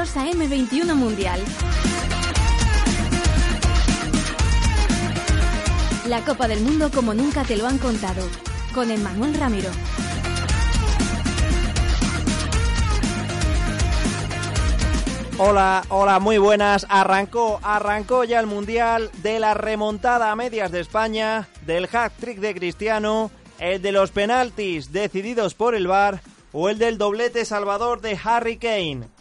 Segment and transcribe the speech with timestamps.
[0.00, 1.38] A M21 Mundial.
[6.08, 8.26] La Copa del Mundo como nunca te lo han contado,
[8.74, 9.68] con Emmanuel Ramiro.
[15.36, 16.86] Hola, hola, muy buenas.
[16.88, 22.38] Arrancó, arrancó ya el Mundial de la remontada a medias de España, del hat trick
[22.38, 28.00] de Cristiano, el de los penaltis decididos por el VAR o el del doblete salvador
[28.00, 29.19] de Harry Kane.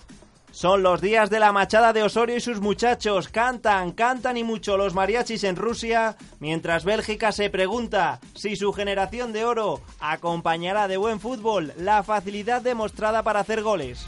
[0.52, 3.30] Son los días de la machada de Osorio y sus muchachos.
[3.30, 9.32] Cantan, cantan y mucho los mariachis en Rusia, mientras Bélgica se pregunta si su generación
[9.32, 14.06] de oro acompañará de buen fútbol la facilidad demostrada para hacer goles.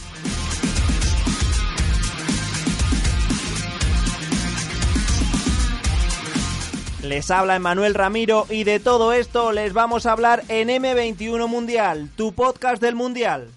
[7.04, 12.10] Les habla Emanuel Ramiro y de todo esto les vamos a hablar en M21 Mundial,
[12.16, 13.50] tu podcast del Mundial.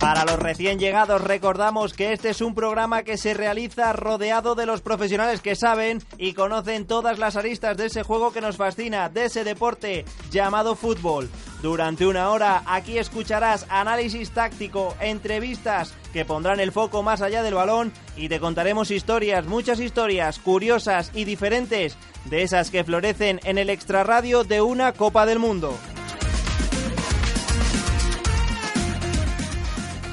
[0.00, 4.64] Para los recién llegados recordamos que este es un programa que se realiza rodeado de
[4.64, 9.10] los profesionales que saben y conocen todas las aristas de ese juego que nos fascina,
[9.10, 11.28] de ese deporte llamado fútbol.
[11.60, 17.52] Durante una hora aquí escucharás análisis táctico, entrevistas que pondrán el foco más allá del
[17.52, 23.58] balón y te contaremos historias, muchas historias curiosas y diferentes de esas que florecen en
[23.58, 25.76] el extrarradio de una Copa del Mundo.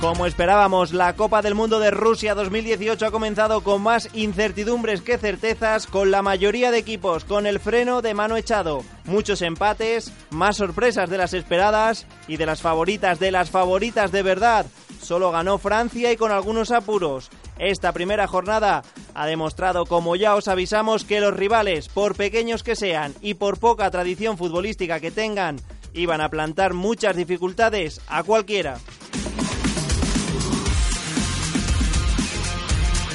[0.01, 5.17] Como esperábamos, la Copa del Mundo de Rusia 2018 ha comenzado con más incertidumbres que
[5.17, 8.83] certezas, con la mayoría de equipos con el freno de mano echado.
[9.05, 14.21] Muchos empates, más sorpresas de las esperadas y de las favoritas de las favoritas de
[14.21, 14.67] verdad.
[15.01, 17.31] Solo ganó Francia y con algunos apuros.
[17.57, 18.83] Esta primera jornada
[19.15, 23.57] ha demostrado, como ya os avisamos, que los rivales, por pequeños que sean y por
[23.59, 25.57] poca tradición futbolística que tengan,
[25.93, 28.77] iban a plantar muchas dificultades a cualquiera.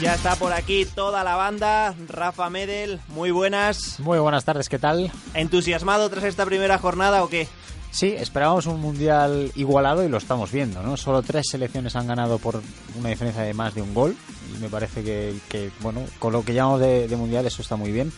[0.02, 1.94] Ya está por aquí toda la banda.
[2.08, 4.00] Rafa Medel, muy buenas.
[4.00, 5.12] Muy buenas tardes, ¿qué tal?
[5.32, 7.46] ¿Entusiasmado tras esta primera jornada o qué?
[7.92, 10.96] Sí, esperábamos un mundial igualado y lo estamos viendo, ¿no?
[10.96, 12.60] Solo tres selecciones han ganado por
[12.98, 14.16] una diferencia de más de un gol
[14.52, 18.12] y me parece que, bueno, con lo que llamamos de, mundial eso está muy bien.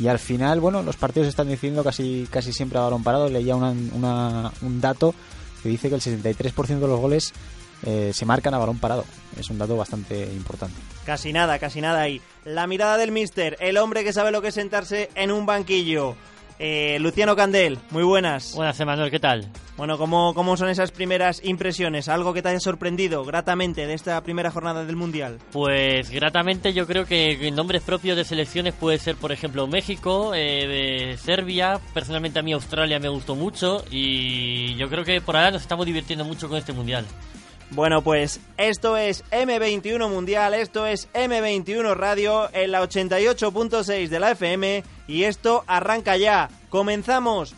[0.00, 3.28] Y al final, bueno, los partidos están decidiendo casi, casi siempre a balón parado.
[3.28, 5.14] Leía un dato
[5.62, 7.32] que dice que el 63% de los goles
[7.84, 9.04] eh, se marcan a balón parado.
[9.38, 10.76] Es un dato bastante importante.
[11.04, 12.20] Casi nada, casi nada ahí.
[12.44, 16.16] La mirada del mister, el hombre que sabe lo que es sentarse en un banquillo.
[16.60, 18.54] Eh, Luciano Candel, muy buenas.
[18.54, 19.46] Buenas, Emanuel, ¿qué tal?
[19.76, 22.08] Bueno, ¿cómo, ¿cómo son esas primeras impresiones?
[22.08, 25.38] ¿Algo que te haya sorprendido gratamente de esta primera jornada del Mundial?
[25.52, 30.32] Pues gratamente yo creo que el nombre propio de selecciones puede ser, por ejemplo, México,
[30.34, 35.52] eh, Serbia, personalmente a mí Australia me gustó mucho y yo creo que por ahora
[35.52, 37.06] nos estamos divirtiendo mucho con este Mundial.
[37.70, 44.30] Bueno, pues esto es M21 Mundial, esto es M21 Radio en la 88.6 de la
[44.30, 46.48] FM y esto arranca ya.
[46.70, 47.54] ¡Comenzamos!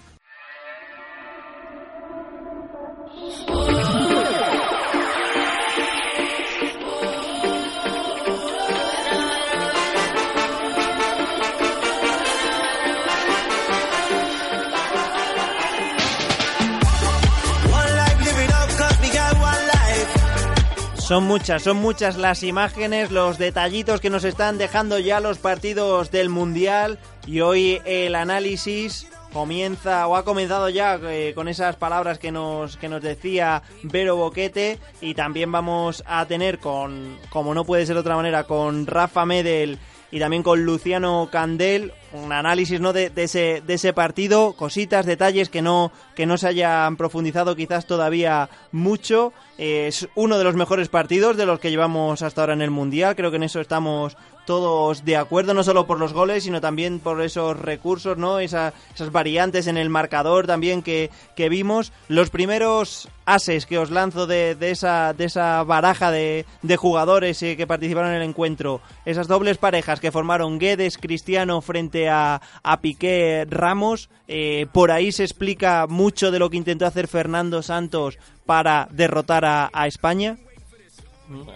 [21.10, 26.12] Son muchas, son muchas las imágenes, los detallitos que nos están dejando ya los partidos
[26.12, 27.00] del Mundial.
[27.26, 32.76] Y hoy el análisis comienza o ha comenzado ya eh, con esas palabras que nos
[32.76, 34.78] que nos decía Vero Boquete.
[35.00, 39.26] Y también vamos a tener con como no puede ser de otra manera con Rafa
[39.26, 42.92] Medel y también con Luciano Candel un análisis ¿no?
[42.92, 47.86] de, ese, de ese partido, cositas, detalles que no, que no se hayan profundizado quizás
[47.86, 49.32] todavía mucho.
[49.58, 53.14] es uno de los mejores partidos de los que llevamos hasta ahora en el Mundial,
[53.14, 54.16] creo que en eso estamos
[54.50, 58.40] todos de acuerdo, no solo por los goles, sino también por esos recursos, ¿no?
[58.40, 58.72] esas
[59.12, 61.08] variantes en el marcador también que,
[61.48, 61.92] vimos.
[62.08, 66.44] Los primeros ases que os lanzo de, esa, de esa baraja de,
[66.76, 72.08] jugadores eh, que participaron en el encuentro, esas dobles parejas que formaron Guedes, Cristiano frente
[72.08, 77.06] a, a Piqué Ramos, eh, por ahí se explica mucho de lo que intentó hacer
[77.06, 80.38] Fernando Santos para derrotar a España.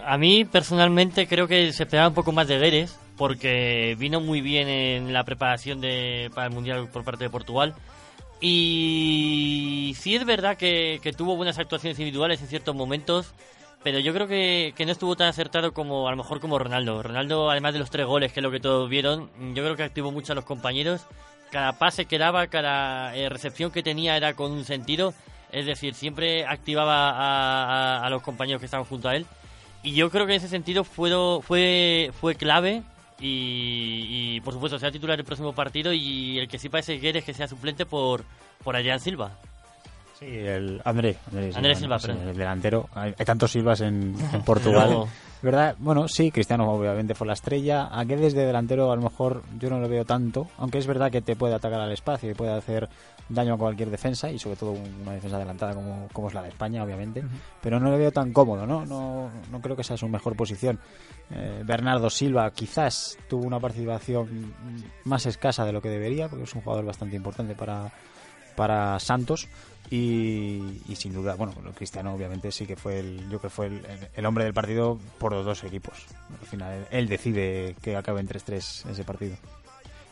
[0.05, 4.41] A mí personalmente creo que se esperaba un poco más de Guedes porque vino muy
[4.41, 7.75] bien en la preparación de, para el Mundial por parte de Portugal.
[8.41, 13.33] Y sí es verdad que, tuvo buenas actuaciones individuales en ciertos momentos,
[13.83, 17.01] pero yo creo que, no estuvo tan acertado como a lo mejor como Ronaldo.
[17.01, 19.83] Ronaldo, además de los tres goles, que es lo que todos vieron, yo creo que
[19.83, 21.05] activó mucho a los compañeros.
[21.51, 25.13] Cada pase que daba, cada eh, recepción que tenía era con un sentido
[25.55, 29.25] es decir, siempre activaba a los compañeros que estaban junto a él.
[29.85, 31.11] Y yo creo que en ese sentido fue,
[31.43, 32.81] fue, fue clave
[33.19, 37.09] y, y, por supuesto sea titular el próximo partido y el que sí parece que
[37.09, 38.25] es que sea suplente por,
[38.63, 39.37] por Adrián Silva.
[40.19, 41.17] Sí, el André.
[41.27, 42.87] André André Silva, sí, el delantero.
[42.95, 44.87] Hay, hay tantos Silvas en, en Portugal.
[44.89, 45.07] Luego-
[45.41, 45.75] ¿Verdad?
[45.77, 47.85] Bueno, sí, Cristiano obviamente fue la estrella.
[47.87, 51.11] A Guedes de delantero a lo mejor yo no lo veo tanto, aunque es verdad
[51.11, 52.89] que te puede atacar al espacio y puede hacer
[53.29, 56.49] daño a cualquier defensa y sobre todo una defensa adelantada como, como es la de
[56.49, 57.23] España, obviamente.
[57.61, 58.85] Pero no le veo tan cómodo, ¿no?
[58.87, 60.79] No, no creo que sea su mejor posición.
[61.29, 64.51] Eh, Bernardo Silva quizás tuvo una participación
[65.03, 67.91] más escasa de lo que debería, porque es un jugador bastante importante para,
[68.55, 69.47] para Santos
[69.89, 73.67] y, y sin duda, bueno, Cristiano obviamente sí que fue el, yo creo que fue
[73.67, 73.81] el,
[74.15, 75.93] el hombre del partido por los dos equipos.
[76.41, 79.35] Al final él, decide que acabe en 3-3 ese partido.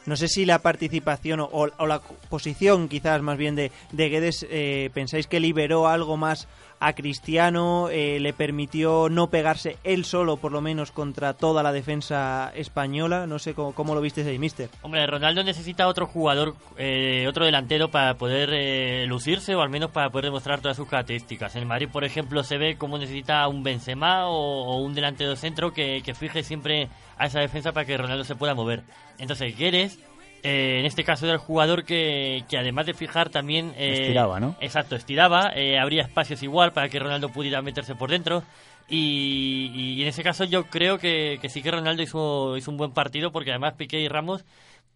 [0.05, 4.45] No sé si la participación o, o la posición quizás más bien de, de Guedes
[4.49, 6.47] eh, pensáis que liberó algo más
[6.83, 11.71] a Cristiano, eh, le permitió no pegarse él solo por lo menos contra toda la
[11.71, 13.25] defensa española.
[13.25, 14.69] No sé cómo, cómo lo viste ahí, mister.
[14.81, 19.91] Hombre, Ronaldo necesita otro jugador, eh, otro delantero para poder eh, lucirse o al menos
[19.91, 21.55] para poder demostrar todas sus características.
[21.55, 26.01] En Madrid, por ejemplo, se ve como necesita un Benzema o, un delantero centro que,
[26.03, 28.83] que fije siempre a esa defensa para que Ronaldo se pueda mover.
[29.19, 29.99] Entonces, Guedes,
[30.43, 33.73] eh, en este caso era el jugador que, que además de fijar también...
[33.77, 34.55] eh, Estiraba, ¿no?
[34.59, 38.43] Exacto, estiraba, eh, habría espacios igual para que Ronaldo pudiera meterse por dentro.
[38.89, 42.77] Y, y en ese caso yo creo que, que sí que Ronaldo hizo, hizo un
[42.77, 44.43] buen partido porque además Piqué y Ramos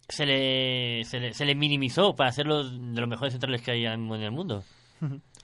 [0.10, 3.72] se le, se le, se le minimizó para ser los, de los mejores centrales que
[3.72, 4.64] hay en el mundo.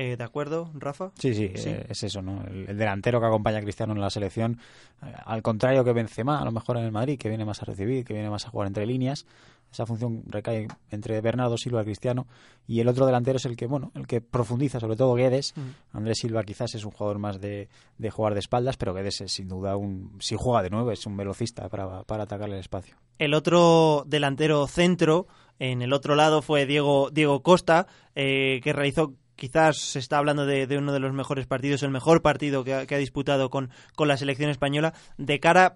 [0.00, 1.10] Eh, ¿De acuerdo, Rafa?
[1.18, 1.70] Sí, sí, Sí.
[1.70, 2.44] eh, es eso, ¿no?
[2.46, 4.60] El, el delantero que acompaña a Cristiano en la selección,
[5.04, 7.64] eh, al contrario que Benzema, a lo mejor en el Madrid, que viene más a
[7.64, 9.26] recibir, que viene más a jugar entre líneas,
[9.72, 12.26] esa función recae entre Bernardo Silva y Cristiano,
[12.66, 15.52] y el otro delantero es el que, bueno, el que profundiza, sobre todo Guedes.
[15.92, 17.68] Andrés Silva quizás es un jugador más de,
[17.98, 21.04] de jugar de espaldas, pero Guedes es sin duda un, si juega de nuevo, es
[21.06, 22.96] un velocista para, para atacarle el espacio.
[23.18, 25.26] El otro delantero centro,
[25.58, 30.66] en el otro lado, fue Diego, Diego Costa, que realizó, quizás se está hablando de,
[30.66, 33.70] de uno de los mejores partidos, el mejor partido que ha, que ha disputado con,
[33.96, 34.92] con la selección española.
[35.16, 35.72] De cara,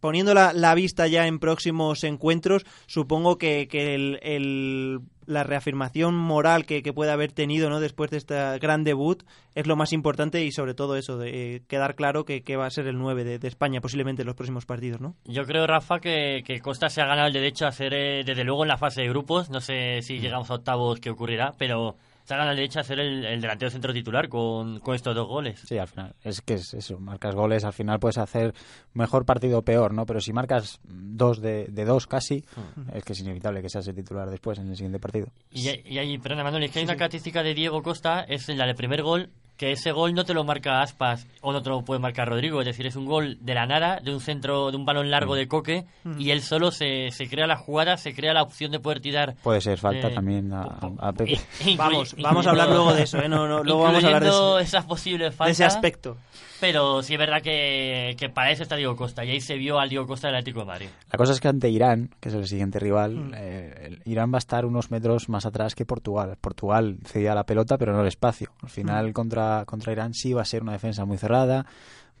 [0.00, 6.14] poniendo la, la vista ya en próximos encuentros, supongo que, que el, el- la reafirmación
[6.14, 7.80] moral que, que puede haber tenido ¿no?
[7.80, 11.62] después de este gran debut es lo más importante y sobre todo eso, de eh,
[11.68, 14.36] quedar claro que, que va a ser el 9 de, de España posiblemente en los
[14.36, 15.16] próximos partidos, ¿no?
[15.26, 18.42] Yo creo, Rafa, que, que Costa se ha ganado el derecho a ser, eh, desde
[18.42, 19.50] luego, en la fase de grupos.
[19.50, 21.96] No sé si llegamos a octavos qué ocurrirá, pero
[22.28, 25.14] se ha ganado el derecho a ser el, el delantero centro titular con, con estos
[25.14, 25.62] dos goles.
[25.66, 28.52] Sí, al final, es que es eso, marcas goles, al final puedes hacer
[28.92, 30.04] mejor partido o peor, ¿no?
[30.04, 32.44] Pero si marcas dos de, de dos casi,
[32.92, 35.28] es que es inevitable que seas el titular después en el siguiente partido.
[35.52, 38.76] Y, hay, perdona Manuel, es que hay una característica de Diego Costa, es la del
[38.76, 42.00] primer gol, que ese gol no te lo marca Aspas o no te lo puede
[42.00, 44.86] marcar Rodrigo, es decir, es un gol de la nada, de un centro, de un
[44.86, 45.84] balón largo de coque,
[46.18, 49.34] y él solo se, se crea la jugada, se crea la opción de poder tirar.
[49.42, 50.62] Puede ser falta Eh, también a,
[51.00, 51.38] a Pepe.
[51.76, 53.28] Vamos, vamos a hablar luego de eso, ¿eh?
[53.28, 55.52] No, no, luego vamos a hablar de, incluyendo ese- esas posibles de faltas.
[55.58, 56.16] ese aspecto.
[56.60, 59.78] Pero sí es verdad que, que para eso está Diego Costa, y ahí se vio
[59.78, 60.88] al Diego Costa del Atlético de Madrid.
[61.12, 64.38] La cosa es que ante Irán, que es el siguiente rival, eh, el- Irán va
[64.38, 66.36] a estar unos metros más atrás que Portugal.
[66.40, 68.50] Portugal cedía la pelota, pero no el espacio.
[68.62, 71.66] Al final, contra, contra Irán sí va a ser una defensa muy cerrada,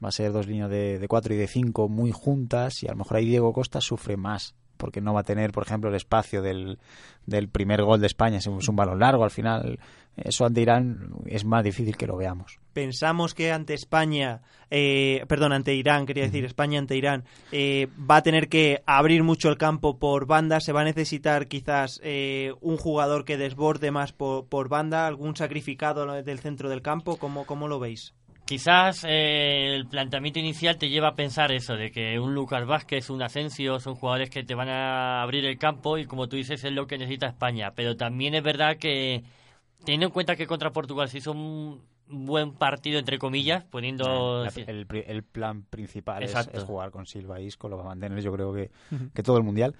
[0.02, 2.92] va a ser dos líneas de, de cuatro y de cinco muy juntas, y a
[2.92, 5.96] lo mejor ahí Diego Costa sufre más, porque no va a tener, por ejemplo, el
[5.96, 6.78] espacio del,
[7.26, 9.78] del primer gol de España, es es un balón largo al final.
[10.24, 12.58] Eso ante Irán es más difícil que lo veamos.
[12.72, 18.16] Pensamos que ante España, eh, perdón, ante Irán, quería decir España ante Irán, eh, va
[18.16, 22.52] a tener que abrir mucho el campo por banda, se va a necesitar quizás eh,
[22.60, 27.46] un jugador que desborde más por, por banda, algún sacrificado del centro del campo, ¿cómo,
[27.46, 28.14] cómo lo veis?
[28.48, 33.10] Quizás eh, el planteamiento inicial te lleva a pensar eso, de que un Lucas Vázquez,
[33.10, 36.64] un Asensio, son jugadores que te van a abrir el campo y como tú dices
[36.64, 37.72] es lo que necesita España.
[37.74, 39.22] Pero también es verdad que,
[39.84, 41.80] teniendo en cuenta que contra Portugal se hizo un
[42.10, 44.44] buen partido, entre comillas, poniendo...
[44.44, 46.32] La- el, pri- el plan principal es,
[46.64, 48.70] jugar con Silva y Isco, lo va a mantener yo creo que,
[49.14, 49.74] que todo el Mundial.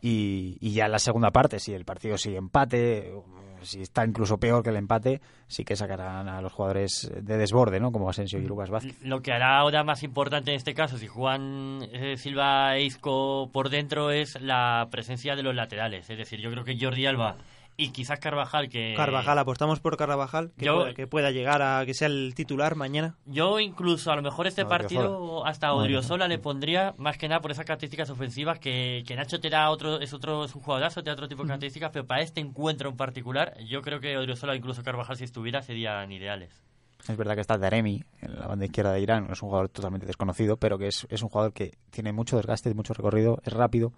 [0.00, 3.12] Y, y ya en la segunda parte, si el partido sigue empate,
[3.60, 7.80] si está incluso peor que el empate, sí que sacarán a los jugadores de desborde,
[7.80, 7.92] ¿no?
[7.92, 8.96] Como Asensio y Lucas Vázquez.
[9.02, 13.50] Lo que hará ahora más importante en este caso, si juegan eh, Silva e Isco
[13.52, 16.08] por dentro, es la presencia de los laterales.
[16.08, 17.36] Es decir, yo creo que Jordi Alba
[17.76, 21.84] y quizás Carvajal que Carvajal, apostamos por Carvajal, que, Yo- pueda, que pueda llegar a
[21.84, 23.16] que sea el titular mañana.
[23.26, 25.72] Yo incluso a lo mejor este No, partido hasta.
[25.74, 29.70] Odriozola le pondría más que nada por esas características ofensivas que, que Nacho te da
[29.70, 32.40] otro es otro es un jugadorazo, te da otro tipo de características, pero para este
[32.40, 36.62] encuentro en particular yo creo que Odriozola incluso Carvajal si estuviera serían ideales.
[37.08, 40.06] Es verdad que está Daremi en la banda izquierda de Irán, es un jugador totalmente
[40.06, 43.92] desconocido, pero que es, es un jugador que tiene mucho desgaste, mucho recorrido, es rápido.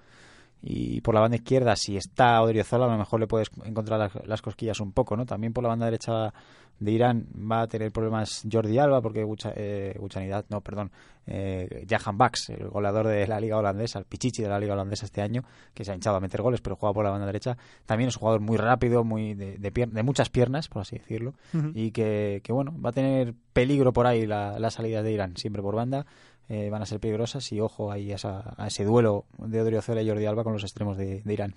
[0.63, 4.27] Y por la banda izquierda, si está Odriozola, a lo mejor le puedes encontrar las,
[4.27, 5.25] las cosquillas un poco, ¿no?
[5.25, 6.33] También por la banda derecha
[6.79, 10.91] de Irán va a tener problemas Jordi Alba, porque Gucha, eh, Guchanidad, no, perdón,
[11.27, 15.07] eh, Jahan Bax, el goleador de la liga holandesa, el pichichi de la liga holandesa
[15.07, 17.57] este año, que se ha hinchado a meter goles, pero juega por la banda derecha.
[17.87, 20.99] También es un jugador muy rápido, muy de, de, pier- de muchas piernas, por así
[20.99, 21.35] decirlo,
[21.75, 25.37] y que, que, bueno, va a tener peligro por ahí la, la salida de Irán,
[25.37, 26.05] siempre por banda.
[26.49, 30.03] Eh, van a ser peligrosas y ojo ahí a, esa- a ese duelo de Odriozola
[30.03, 31.55] y Jordi Alba con los extremos de, de Irán.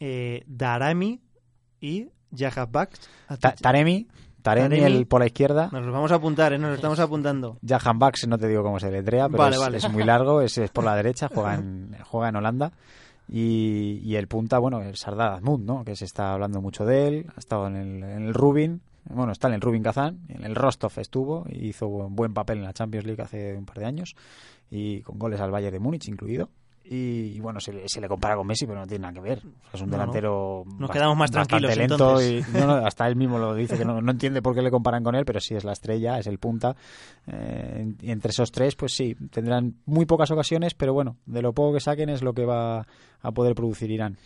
[0.00, 1.20] Eh, Darami
[1.80, 2.08] y.
[3.40, 4.08] Ta- Taremi,
[4.42, 5.68] Taremi, el por la izquierda.
[5.72, 6.58] Nos los vamos a apuntar, ¿eh?
[6.58, 7.58] nos los estamos apuntando.
[7.66, 9.76] Jahan Bax, no te digo cómo se letrea, pero Vale, es, vale.
[9.78, 12.72] es muy largo, es, es por la derecha, juega en, juega en Holanda.
[13.28, 15.84] Y, y el punta, bueno, el Sardar Azmoun, ¿no?
[15.84, 19.32] Que se está hablando mucho de él, ha estado en el, en el Rubin, bueno,
[19.32, 22.64] está en el Rubin Kazán, en el Rostov estuvo, y hizo un buen papel en
[22.64, 24.14] la Champions League hace un par de años,
[24.70, 26.48] y con goles al Bayern de Múnich incluido.
[26.86, 29.20] Y, y bueno, se le, se le compara con Messi, pero no tiene nada que
[29.20, 29.42] ver.
[29.72, 30.02] Es un No, no.
[30.02, 33.78] delantero Nos quedamos más bastante tranquilos, lento y no, no, hasta él mismo lo dice
[33.78, 36.18] que no, no entiende por qué le comparan con él, pero sí es la estrella,
[36.18, 36.76] es el punta.
[37.26, 41.54] Eh, y entre esos tres, pues sí, tendrán muy pocas ocasiones, pero bueno, de lo
[41.54, 42.86] poco que saquen es lo que va
[43.22, 44.18] a poder producir Irán.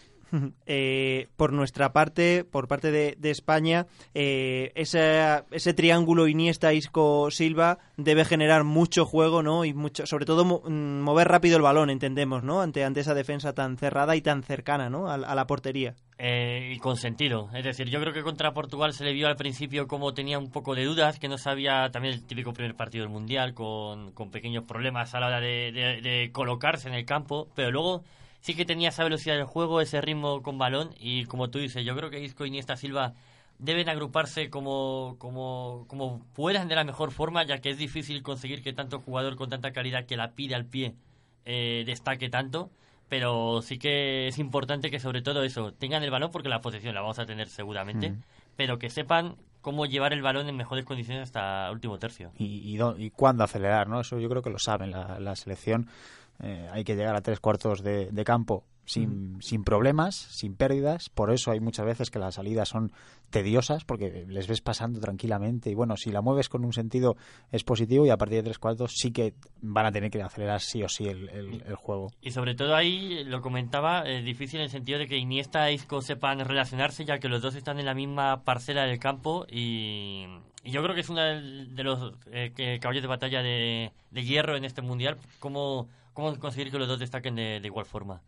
[0.67, 8.65] Eh, por nuestra parte, por parte de, España, eh, ese, ese triángulo Iniesta-Isco-Silva debe generar
[8.65, 9.65] mucho juego, ¿no?
[9.65, 12.61] Y mucho, sobre todo mo- mm, mover rápido el balón, entendemos, ¿no?
[12.61, 15.09] Ante, esa defensa tan cerrada y tan cercana, ¿no?
[15.09, 15.95] A, a la portería.
[16.19, 17.49] Eh, y con sentido.
[17.55, 20.51] Es decir, yo creo que contra Portugal se le vio al principio como tenía un
[20.51, 24.65] poco de dudas, que no sabía también el típico primer partido del Mundial, con, pequeños
[24.65, 28.03] problemas a la hora de colocarse en el campo, pero luego
[28.49, 31.85] sí que tenía esa velocidad del juego, ese ritmo con balón, y como tú dices,
[31.85, 33.13] yo creo que Isco y Iniesta Silva
[33.59, 38.63] deben agruparse como, como, como puedan de la mejor forma, ya que es difícil conseguir
[38.63, 40.95] que tanto jugador con tanta calidad que la pide al pie
[41.45, 42.71] eh, destaque tanto
[43.11, 46.95] pero sí que es importante que sobre todo eso tengan el balón porque la posesión
[46.95, 48.15] la vamos a tener seguramente
[48.57, 52.77] pero que sepan cómo llevar el balón en mejores condiciones hasta el último tercio Y,
[52.77, 54.01] y, y cuándo acelerar, ¿no?
[54.01, 55.89] Eso yo creo que lo saben la, la selección.
[56.43, 61.11] Eh, hay que llegar a tres cuartos de, de campo sin, sin problemas, sin pérdidas.
[61.11, 62.91] Por eso hay muchas veces que las salidas son
[63.29, 65.69] tediosas porque les ves pasando tranquilamente.
[65.69, 67.17] Y bueno, si la mueves con un sentido
[67.51, 70.61] es positivo y a partir de tres cuartos sí que van a tener que acelerar
[70.61, 72.11] sí o sí el, el- el juego.
[72.23, 75.75] y sobre todo ahí lo comentaba eh, difícil en el sentido de que Iniesta e
[75.75, 80.25] Isco sepan relacionarse ya que los dos están en la misma parcela del campo y,
[80.65, 84.57] y yo creo que es uno de los eh, caballos de batalla de, de hierro
[84.57, 85.89] en este mundial cómo,
[86.19, 88.23] cómo conseguir que los dos destaquen de, de igual forma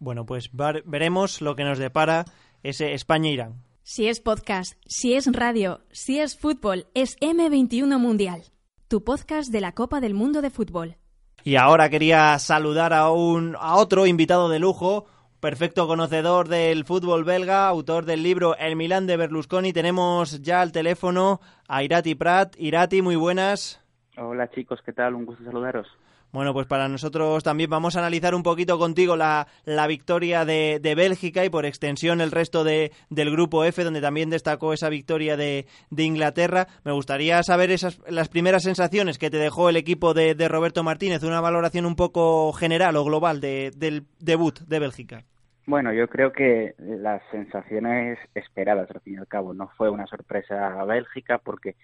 [0.00, 2.24] Bueno, pues veremos lo que nos depara
[2.64, 3.62] ese España-Irán.
[3.84, 8.42] Si es podcast, si es radio, si es fútbol, es M21 Mundial.
[8.88, 10.96] Tu podcast de la Copa del Mundo de Fútbol.
[11.44, 15.06] Y ahora quería saludar a un a otro invitado de lujo,
[15.38, 19.72] perfecto conocedor del fútbol belga, autor del libro El Milán de Berlusconi.
[19.72, 22.56] Tenemos ya al teléfono a Irati Prat.
[22.58, 23.80] Irati, muy buenas.
[24.16, 25.14] Hola chicos, ¿qué tal?
[25.14, 25.86] Un gusto saludaros.
[26.30, 30.78] Bueno, pues para nosotros también vamos a analizar un poquito contigo la, la victoria de,
[30.78, 34.90] de Bélgica y por extensión el resto de, del grupo F, donde también destacó esa
[34.90, 36.66] victoria de, de Inglaterra.
[36.84, 41.22] Me gustaría saber esas, las primeras sensaciones que te dejó el equipo de, Roberto Martínez,
[41.22, 45.24] una valoración un poco general o global de- del debut de Bélgica.
[45.64, 50.06] Bueno, yo creo que las sensaciones esperadas, al fin y al cabo, no fue una
[50.06, 51.74] sorpresa a Bélgica porque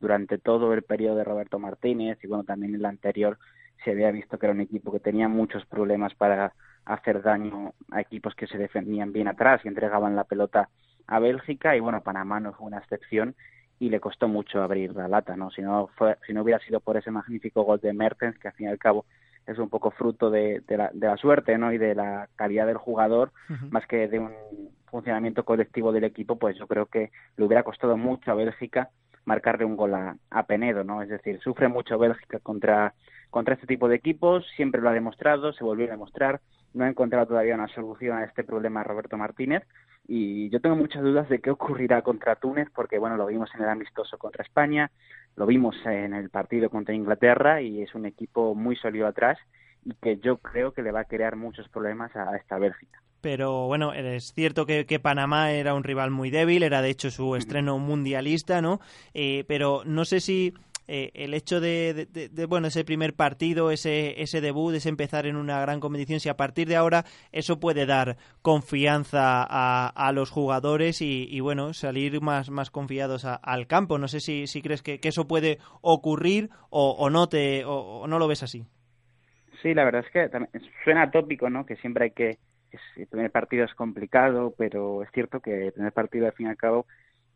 [0.00, 3.38] durante todo el periodo de Roberto Martínez y bueno, también el anterior
[3.84, 6.52] se había visto que era un equipo que tenía muchos problemas para
[6.84, 10.68] hacer daño a equipos que se defendían bien atrás y entregaban la pelota
[11.06, 13.34] a Bélgica y bueno, Panamá no fue una excepción
[13.78, 15.50] y le costó mucho abrir la lata, ¿no?
[15.50, 18.54] Si no fue, si no hubiera sido por ese magnífico gol de Mertens, que al
[18.54, 19.06] fin y al cabo
[19.46, 21.72] es un poco fruto de, de, la, de la suerte, ¿no?
[21.72, 23.32] Y de la calidad del jugador,
[23.70, 24.32] más que de un
[24.86, 28.90] funcionamiento colectivo del equipo, pues yo creo que le hubiera costado mucho a Bélgica
[29.24, 31.02] marcarle un gol a, a Penedo, ¿no?
[31.02, 32.94] Es decir, sufre mucho Bélgica contra,
[33.30, 36.40] contra este tipo de equipos, siempre lo ha demostrado, se volvió a demostrar,
[36.74, 39.64] no ha encontrado todavía una solución a este problema Roberto Martínez
[40.06, 43.62] y yo tengo muchas dudas de qué ocurrirá contra Túnez porque bueno, lo vimos en
[43.62, 44.90] el amistoso contra España,
[45.36, 49.38] lo vimos en el partido contra Inglaterra y es un equipo muy sólido atrás
[49.84, 53.00] y que yo creo que le va a crear muchos problemas a, esta Bélgica.
[53.20, 57.36] pero bueno, es cierto que, Panamá era un rival muy débil, era de hecho su
[57.36, 58.80] estreno mundialista, ¿no?
[59.14, 60.54] Eh, pero no sé si
[60.88, 62.08] eh, el hecho de,
[62.48, 66.36] bueno, ese primer partido, ese, ese debut, ese empezar en una gran competición, si a
[66.36, 72.70] partir de ahora eso puede dar confianza a, los jugadores y, bueno, salir más, más
[72.70, 73.98] confiados al campo.
[73.98, 78.26] No sé si, si crees que, eso puede ocurrir o, no te, o no lo
[78.26, 78.64] ves así.
[79.62, 80.30] Sí, la verdad es que
[80.84, 81.66] suena tópico, ¿no?
[81.66, 82.38] Que siempre hay que
[82.96, 86.50] el primer partido es complicado, pero es cierto que el primer partido al fin y
[86.50, 86.86] al cabo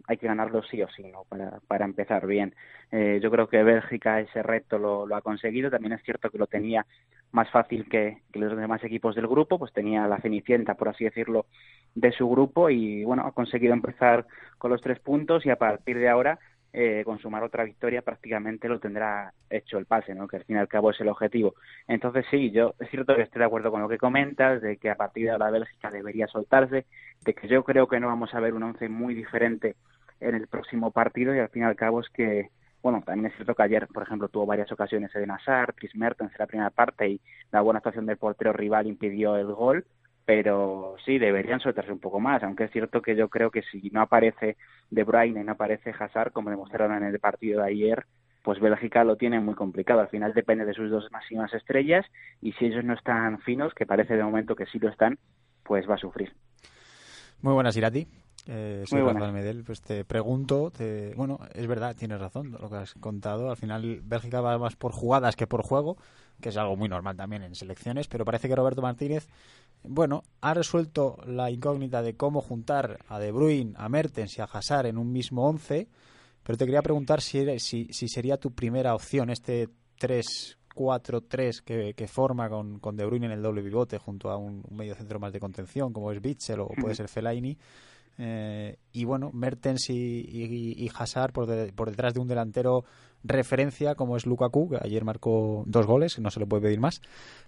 [0.07, 1.25] hay que ganarlo sí o sí, ¿no?
[1.29, 2.55] Para, para empezar bien.
[2.91, 5.71] Eh, yo creo que Bélgica ese reto lo, ha conseguido.
[5.71, 6.87] También es cierto que lo tenía
[7.31, 11.05] más fácil que, que, los demás equipos del grupo, pues tenía la cenicienta, por así
[11.05, 11.47] decirlo,
[11.95, 14.27] de su grupo y bueno, ha conseguido empezar
[14.59, 16.39] con los tres puntos y a partir de ahora
[16.73, 20.27] eh, consumar otra victoria prácticamente lo tendrá hecho el pase, ¿no?
[20.27, 21.55] que al fin y al cabo es el objetivo.
[21.87, 24.91] Entonces sí, yo es cierto que estoy de acuerdo con lo que comentas, de que
[24.91, 26.87] a partir de ahora Bélgica debería soltarse,
[27.25, 29.77] de que yo creo que no vamos a ver un once muy diferente
[30.21, 32.49] en el próximo partido y al fin y al cabo es que
[32.83, 36.33] bueno, también es cierto que ayer, por ejemplo, tuvo varias ocasiones de Nazar, Chris Mertens
[36.33, 37.21] en la primera parte y
[37.53, 39.85] la buena actuación del portero rival impidió el gol,
[40.25, 43.91] pero sí, deberían soltarse un poco más, aunque es cierto que yo creo que si
[43.91, 44.57] no aparece
[44.91, 48.07] De Bruyne y no aparece Hazard, como demostraron en el partido de ayer,
[48.43, 50.01] pues Bélgica lo tiene muy complicado.
[50.01, 52.05] Al final depende de sus dos máximas estrellas
[52.41, 55.19] y si ellos no están finos, que parece de momento que sí lo están,
[55.63, 56.33] pues va a sufrir.
[57.41, 58.07] Muy buenas, Irati.
[58.47, 61.15] Eh, soy Rafael Medel, pues te pregunto, te...
[61.15, 63.51] bueno, es verdad, tienes razón lo que has contado.
[63.51, 65.97] Al final Bélgica va más por jugadas que por juego,
[66.43, 69.27] que es algo muy normal también en selecciones, pero parece que Roberto Martínez
[69.85, 74.45] bueno, ha resuelto la incógnita de cómo juntar a De Bruyne, a Mertens y a
[74.45, 75.89] Hazard en un mismo once,
[76.43, 79.69] pero te quería preguntar si, si, sería tu primera opción este
[80.01, 84.63] 3-4-3 que, que, forma con, con, De Bruyne en el doble pivote junto a un,
[84.71, 87.59] medio centro más de contención como es Bitzel o puede ser Fellaini.
[88.19, 92.85] Eh, y bueno, Mertens y, y, Hazard por, por detrás de un delantero
[93.25, 97.01] referencia como es Lukaku, que ayer marcó dos goles, no se le puede pedir más,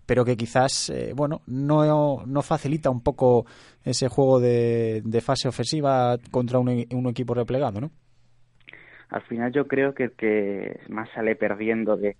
[0.06, 3.46] pero que quizás, eh, bueno, no, no facilita un poco
[3.84, 7.90] ese juego de, de fase ofensiva contra un, un, equipo replegado, ¿no?
[9.10, 12.16] Al final yo creo que el que más sale perdiendo de,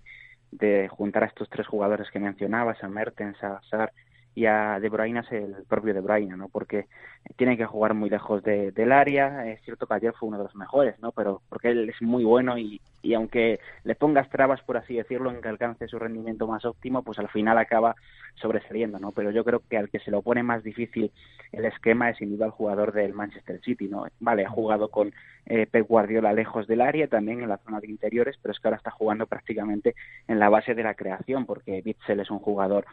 [0.51, 3.91] de juntar a estos tres jugadores que mencionabas, a Mertens, a Hazard
[4.35, 6.49] y a De Bruyne es el propio De Bruyne, ¿no?
[6.49, 6.87] Porque
[7.37, 9.49] tiene que jugar muy lejos de, del área.
[9.49, 11.13] Es cierto que ayer fue uno de los mejores, ¿no?
[11.13, 15.29] Pero porque él es muy bueno y, y aunque le pongas trabas, por así decirlo,
[15.29, 17.95] en que alcance su rendimiento más óptimo, pues al final acaba
[18.35, 19.11] sobresaliendo, ¿no?
[19.11, 21.11] Pero yo creo que al que se lo pone más difícil
[21.51, 24.05] el esquema es sin duda el jugador del Manchester City, ¿no?
[24.19, 25.13] Vale, ha jugado con
[25.45, 28.67] eh, Pep Guardiola lejos del área, también en la zona de interiores, pero es que
[28.67, 29.95] ahora está jugando prácticamente
[30.27, 32.85] en la base de la creación, porque Bitzel es un jugador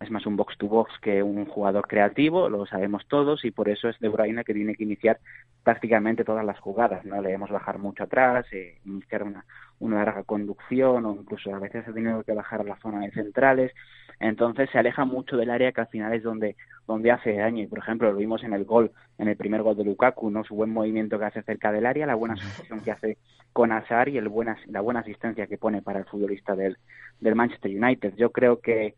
[0.00, 3.68] es más un box to box que un jugador creativo, lo sabemos todos, y por
[3.68, 5.20] eso es De Bruyne que tiene que iniciar
[5.62, 9.44] prácticamente todas las jugadas, no debemos bajar mucho atrás, eh, iniciar una,
[9.78, 13.12] una larga conducción, o incluso a veces ha tenido que bajar a la zona de
[13.12, 13.72] centrales,
[14.18, 17.66] entonces se aleja mucho del área que al final es donde, donde hace daño, y
[17.66, 20.42] por ejemplo lo vimos en el gol, en el primer gol de Lukaku, ¿no?
[20.44, 23.18] su buen movimiento que hace cerca del área, la buena asociación que hace
[23.52, 26.78] con Azar y el buena, la buena asistencia que pone para el futbolista del,
[27.20, 28.14] del Manchester United.
[28.16, 28.94] Yo creo que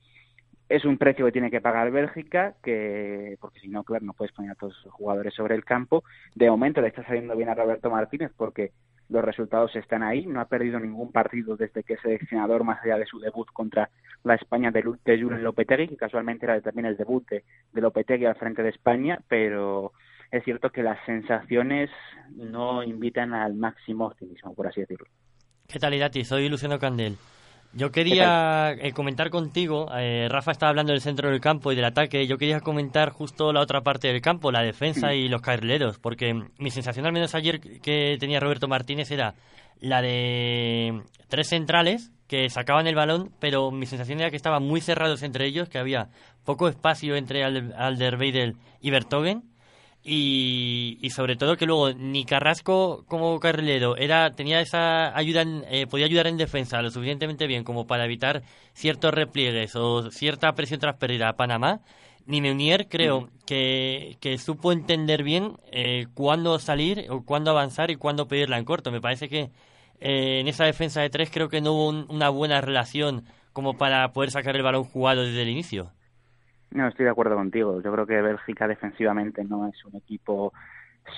[0.75, 4.35] es un precio que tiene que pagar Bélgica, que porque si no, claro, no puedes
[4.35, 6.03] poner a todos los jugadores sobre el campo.
[6.35, 8.73] De momento le está saliendo bien a Roberto Martínez porque
[9.09, 10.27] los resultados están ahí.
[10.27, 13.89] No ha perdido ningún partido desde que es seleccionador, más allá de su debut contra
[14.25, 18.25] la España de, de Julen Lopetegui, que casualmente era también el debut de, de Lopetegui
[18.25, 19.93] al frente de España, pero
[20.33, 21.91] es cierto que las sensaciones
[22.35, 25.07] no invitan al máximo optimismo, por así decirlo.
[25.69, 26.25] ¿Qué tal, Irati?
[26.25, 27.17] Soy Luciano Candel.
[27.77, 31.85] Yo quería eh, comentar contigo, eh, Rafa estaba hablando del centro del campo y del
[31.85, 35.99] ataque, yo quería comentar justo la otra parte del campo, la defensa y los carrileros,
[35.99, 39.35] porque mi sensación al menos ayer que tenía Roberto Martínez era
[39.81, 44.81] la de tres centrales que sacaban el balón, pero mi sensación era que estaban muy
[44.81, 46.11] cerrados entre ellos, que había
[46.45, 49.43] poco espacio entre Alderweireld y Bertogen
[50.07, 55.87] y, y, sobre todo que luego ni Carrasco como carrilero era tenía esa ayuda eh,
[55.87, 58.43] podía ayudar en defensa lo suficientemente bien como para evitar
[58.75, 61.81] ciertos repliegues o cierta presión tras pérdida a Panamá
[62.27, 63.29] ni Meunier creo mm.
[63.47, 68.67] que, que supo entender bien eh, cuándo salir o cuándo avanzar y cuándo pedirla en
[68.67, 69.51] corto me parece que
[70.01, 74.13] eh, en esa defensa de tres creo que no hubo una buena relación como para
[74.13, 75.94] poder sacar el balón jugado desde el inicio
[76.75, 77.81] no, estoy de acuerdo contigo.
[77.81, 80.53] Yo creo que Bélgica defensivamente no es un equipo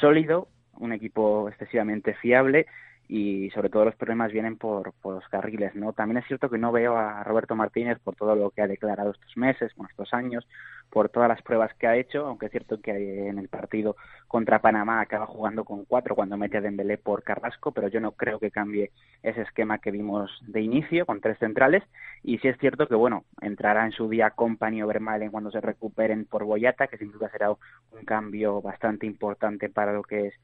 [0.01, 2.67] sólido, un equipo excesivamente fiable
[3.09, 5.93] y sobre todo los problemas vienen por, por los carriles, ¿no?
[5.93, 9.13] También es cierto que no veo a Roberto Martínez por todo lo que ha declarado
[9.13, 10.47] estos meses, con estos años,
[10.91, 13.97] por todas las pruebas que ha hecho, aunque es cierto que en el partido
[14.29, 18.13] contra Panamá acaba jugando con cuatro cuando mete a Dembélé por Carrasco, pero yo no
[18.13, 18.91] creo que cambie
[19.23, 21.83] ese esquema que vimos de inicio con tres centrales
[22.23, 24.89] y sí es cierto que bueno, entrará en su día Company o
[25.31, 30.03] cuando se recuperen por Boyata, que sin duda será un cambio bastante importante para lo
[30.03, 30.35] que es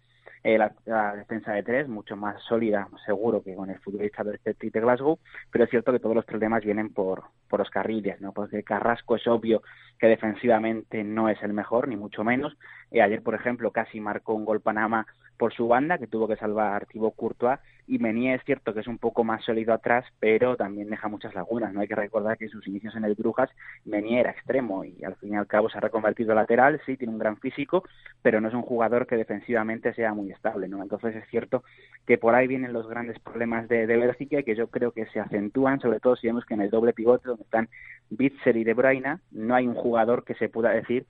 [0.44, 4.72] eh, la, defensa de tres, mucho más sólida, seguro que con el futbolista del Celtic
[4.72, 5.18] de Glasgow,
[5.50, 8.32] pero es cierto que todos los problemas vienen por, por los carriles, ¿no?
[8.32, 9.62] Porque Carrasco es obvio
[9.98, 12.56] que defensivamente no es el mejor, ni mucho menos.
[12.92, 15.06] Eh, ayer, por ejemplo, casi marcó un gol Panamá
[15.38, 18.86] por su banda, que tuvo que salvar Thibaut Courtois, y Menier es cierto que es
[18.86, 21.72] un poco más sólido atrás, pero también deja muchas lagunas.
[21.72, 23.50] No hay que recordar que en sus inicios en el Brujas
[23.84, 27.12] Menier era extremo y al fin y al cabo se ha reconvertido lateral, sí, tiene
[27.12, 27.82] un gran físico,
[28.22, 30.82] pero no es un jugador que defensivamente sea muy estable, ¿no?
[30.82, 31.64] Entonces es cierto
[32.06, 35.18] que por ahí vienen los grandes problemas de, de Bélgica que yo creo que se
[35.18, 37.68] acentúan, sobre todo si vemos que en el doble pivote donde están
[38.10, 41.06] Bitzer y De Bruyne, no hay un jugador que se pueda decir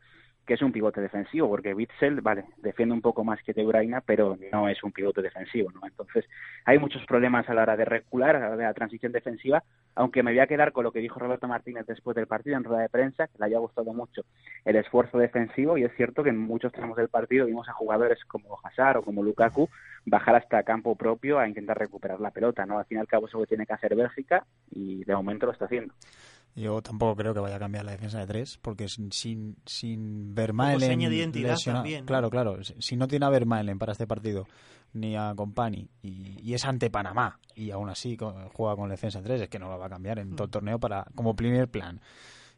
[0.46, 4.36] que es un pivote defensivo, porque Witzel, vale, defiende un poco más que De pero
[4.50, 5.80] no es un pivote defensivo, ¿no?
[5.86, 6.24] Entonces,
[6.64, 9.62] hay muchos problemas a la hora de recular, a la hora de la transición defensiva,
[9.94, 12.64] aunque me voy a quedar con lo que dijo Roberto Martínez después del partido en
[12.64, 14.22] rueda de prensa, que le haya gustado mucho
[14.64, 18.24] el esfuerzo defensivo, y es cierto que en muchos tramos del partido vimos a jugadores
[18.24, 19.68] como Hazard o como Lukaku
[20.04, 22.78] bajar hasta campo propio a intentar recuperar la pelota, ¿no?
[22.78, 25.52] Al fin y al cabo eso lo tiene que hacer Bélgica, y de momento lo
[25.52, 25.94] está haciendo.
[26.54, 31.00] Yo tampoco creo que vaya a cambiar la defensa de tres, porque sin, sin Vermaelen
[32.04, 32.58] Claro, claro.
[32.62, 34.46] Si no tiene a Vermaelen para este partido,
[34.92, 38.18] ni a Company, y, es ante Panamá, y aún así
[38.52, 40.44] juega con la defensa de tres, es que no lo va a cambiar en todo
[40.44, 40.52] el mm.
[40.52, 42.00] torneo para como primer plan.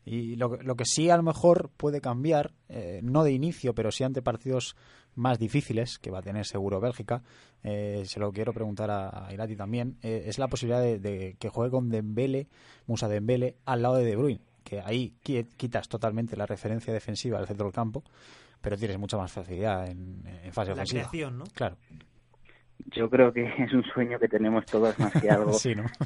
[0.05, 3.91] Y lo, lo que sí a lo mejor puede cambiar, eh, no de inicio, pero
[3.91, 4.77] sí ante partidos
[5.15, 7.23] más difíciles que va a tener seguro Bélgica,
[7.63, 11.71] eh, se lo quiero preguntar a, Irati también, eh, es la posibilidad de, que juegue
[11.71, 12.49] con Dembele,
[12.87, 17.47] Musa Dembele, al lado de De Bruyne, que ahí quitas totalmente la referencia defensiva del
[17.47, 18.03] centro del campo,
[18.61, 21.03] pero tienes mucha más facilidad en, fase la ofensiva.
[21.03, 21.45] Creación, ¿no?
[21.55, 21.77] Claro.
[22.87, 25.53] Yo creo que es un sueño que tenemos todos más que algo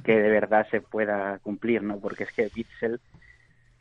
[0.05, 1.99] que de verdad se pueda cumplir, ¿no?
[1.99, 3.01] Porque es que Witzel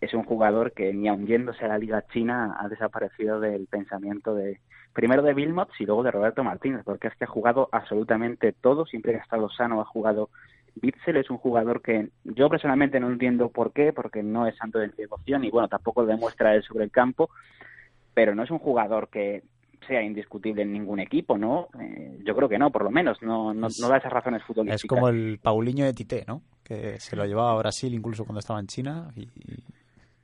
[0.01, 4.35] es un jugador que ni aun yéndose a la Liga China ha desaparecido del pensamiento
[4.35, 4.59] de
[4.93, 8.85] primero de Wilmot y luego de Roberto Martínez, porque es que ha jugado absolutamente todo,
[8.85, 10.29] siempre que ha estado sano ha jugado
[10.75, 14.79] Bitzel, es un jugador que yo personalmente no entiendo por qué, porque no es santo
[14.79, 17.29] de devoción y bueno, tampoco lo demuestra él sobre el campo,
[18.13, 19.43] pero no es un jugador que
[19.87, 21.69] sea indiscutible en ningún equipo, ¿no?
[21.79, 24.83] Eh, yo creo que no, por lo menos, no, no, no, da esas razones futbolísticas.
[24.83, 26.41] Es como el Paulinho de Tite, ¿no?
[26.63, 29.27] Que se lo llevaba a Brasil incluso cuando estaba en China y,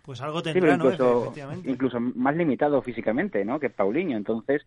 [0.04, 3.58] pues algo tendrá, incluso, Incluso más limitado físicamente, ¿no?
[3.58, 4.18] Que Paulinho.
[4.18, 4.62] Entonces,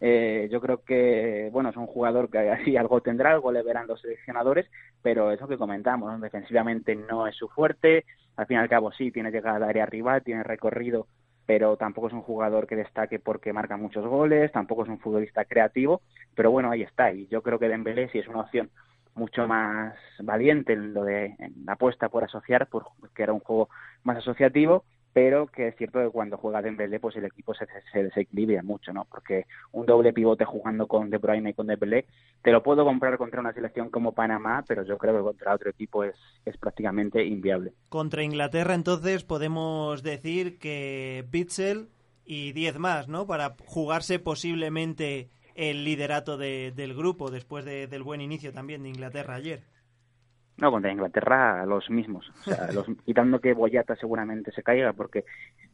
[0.00, 3.86] eh, yo creo que, bueno, es un jugador que así algo tendrá, algo le verán
[3.86, 4.66] los seleccionadores,
[5.00, 8.04] pero eso que comentamos, defensivamente no es su fuerte.
[8.36, 11.06] Al fin y al cabo, sí, tiene llegada al área rival, tiene recorrido,
[11.46, 15.46] pero tampoco es un jugador que destaque porque marca muchos goles, tampoco es un futbolista
[15.46, 16.02] creativo,
[16.34, 17.12] pero bueno, ahí está.
[17.12, 18.70] Y yo creo que Dembélé sí es una opción
[19.14, 23.68] mucho más valiente en lo de la apuesta por asociar, porque era un juego
[24.04, 28.02] más asociativo, pero que es cierto que cuando juega Dembélé pues el equipo se, se,
[28.02, 29.04] desequilibra mucho, ¿no?
[29.04, 32.06] Porque un doble pivote jugando con De Bruyne y con Dembélé
[32.42, 35.70] te lo puedo comprar contra una selección como Panamá, pero yo creo que contra otro
[35.70, 37.72] equipo es, es prácticamente inviable.
[37.90, 41.88] Contra Inglaterra entonces podemos decir que Bitzel
[42.24, 43.26] y 10 más, ¿no?
[43.26, 49.62] Para jugarse posiblemente el liderato del grupo después del buen inicio también de Inglaterra ayer.
[50.58, 52.30] No, contra Inglaterra los mismos.
[52.40, 55.24] O sea, los, quitando que Boyata seguramente se caiga, porque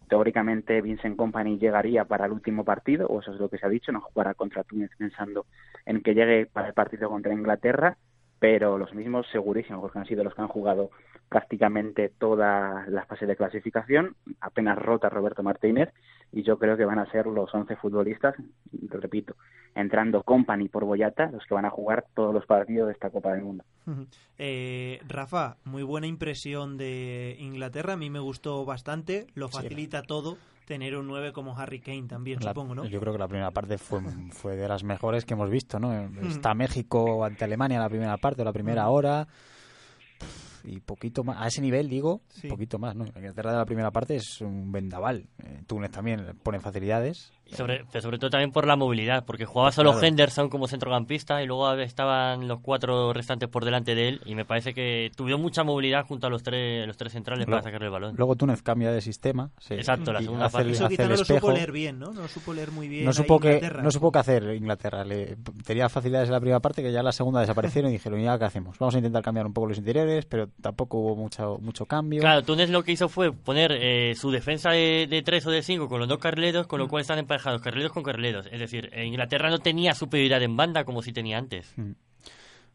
[0.08, 3.68] teóricamente Vincent Company llegaría para el último partido, o eso es lo que se ha
[3.68, 5.46] dicho, no jugará contra Túnez pensando
[5.84, 7.98] en que llegue para el partido contra Inglaterra,
[8.38, 10.90] pero los mismos segurísimos, porque han sido los que han jugado
[11.29, 15.90] prácticamente toda la fase de clasificación, apenas rota Roberto Martínez,
[16.33, 18.35] y yo creo que van a ser los 11 futbolistas,
[18.88, 19.35] lo repito,
[19.74, 23.33] entrando Company por Boyata, los que van a jugar todos los partidos de esta Copa
[23.33, 23.64] del Mundo.
[24.38, 30.38] Eh, Rafa, muy buena impresión de Inglaterra, a mí me gustó bastante, lo facilita todo
[30.68, 32.85] tener un 9 como Harry Kane también, supongo, ¿no?
[32.85, 34.02] Yo creo que la primera parte fue,
[34.33, 35.92] fue de las mejores que hemos visto, ¿no?
[36.28, 39.26] Está México ante Alemania la primera parte, la primera hora
[40.64, 43.07] y poquito más, a ese nivel digo, poquito más, ¿no?
[43.07, 47.33] Inglaterra de la primera parte es un vendaval, eh, Túnez también pone facilidades.
[47.52, 51.72] Sobre, sobre todo también por la movilidad, porque jugaba solo Henderson como centrocampista y luego
[51.74, 56.04] estaban los cuatro restantes por delante de él y me parece que tuvieron mucha movilidad
[56.06, 58.14] junto a los tres, los tres centrales para sacarle el balón.
[58.16, 59.50] Luego Túnez cambia de sistema.
[59.70, 60.70] Exacto, la segunda parte.
[60.70, 62.12] Eso quizá no lo supo leer bien, ¿no?
[62.12, 63.04] No supo leer muy bien.
[63.04, 65.04] No supo, que, no supo qué hacer Inglaterra.
[65.04, 68.20] Le, tenía facilidades en la primera parte que ya en la segunda desaparecieron y dijeron,
[68.22, 68.78] ya, ¿qué hacemos?
[68.78, 72.20] Vamos a intentar cambiar un poco los interiores, pero tampoco hubo mucho, mucho cambio.
[72.20, 75.62] Claro, Túnez lo que hizo fue poner eh, su defensa de, de, tres o de
[75.62, 76.88] cinco con los dos carleros, con lo mm.
[76.88, 81.03] cual están emparejados carleros con carleros es decir, Inglaterra no tenía superioridad en banda como
[81.03, 81.72] si tenía antes.
[81.77, 81.92] Mm.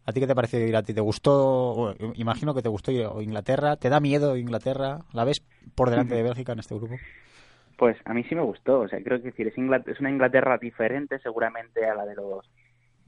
[0.06, 0.94] ¿A ti qué te pareció ir a ti?
[0.94, 1.96] ¿Te gustó?
[2.16, 3.78] imagino que te gustó Inglaterra.
[3.78, 5.00] ¿Te da miedo Inglaterra?
[5.14, 5.40] ¿La ves
[5.76, 6.96] por delante de Bélgica en este grupo?
[7.78, 8.82] Pues a mí sí me gustó.
[8.82, 12.50] O sea, creo que decir, es, es una Inglaterra diferente seguramente a la de los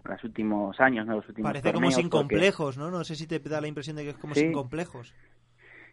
[0.06, 1.16] los últimos años, ¿no?
[1.16, 2.92] Los últimos Parece como sin complejos, ¿no?
[2.92, 5.14] No sé si te da la impresión de que es como sin complejos.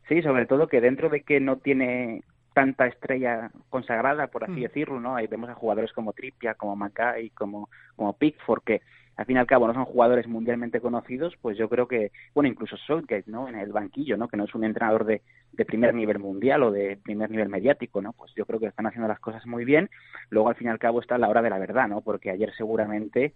[0.06, 4.62] Sí, sobre todo que dentro de que no tiene tanta estrella consagrada, por así mm.
[4.62, 5.16] decirlo, ¿no?
[5.16, 8.82] Ahí vemos a jugadores como Trippier, como Mackay, como, como Pickford, que
[9.16, 12.48] al fin y al cabo no son jugadores mundialmente conocidos, pues yo creo que, bueno,
[12.48, 13.48] incluso Southgate, ¿no?
[13.48, 14.28] En el banquillo, ¿no?
[14.28, 18.00] Que no es un entrenador de, de primer nivel mundial o de primer nivel mediático,
[18.00, 18.14] ¿no?
[18.14, 19.90] Pues yo creo que están haciendo las cosas muy bien.
[20.30, 22.00] Luego, al fin y al cabo, está la hora de la verdad, ¿no?
[22.00, 23.34] Porque ayer seguramente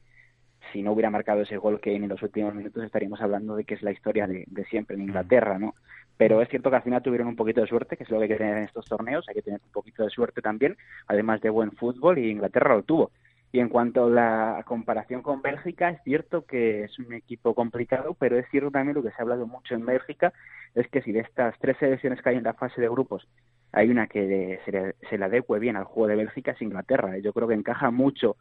[0.76, 3.74] si no hubiera marcado ese gol que en los últimos minutos estaríamos hablando de que
[3.74, 5.74] es la historia de, de siempre en Inglaterra, ¿no?
[6.18, 8.24] pero es cierto que al final tuvieron un poquito de suerte, que es lo que
[8.24, 11.40] hay que tener en estos torneos, hay que tener un poquito de suerte también, además
[11.40, 13.10] de buen fútbol, y Inglaterra lo tuvo.
[13.52, 18.14] Y en cuanto a la comparación con Bélgica, es cierto que es un equipo complicado,
[18.18, 20.34] pero es cierto también lo que se ha hablado mucho en Bélgica,
[20.74, 23.26] es que si de estas tres selecciones que hay en la fase de grupos
[23.72, 27.18] hay una que se le, se le adecue bien al juego de Bélgica, es Inglaterra.
[27.18, 28.36] Yo creo que encaja mucho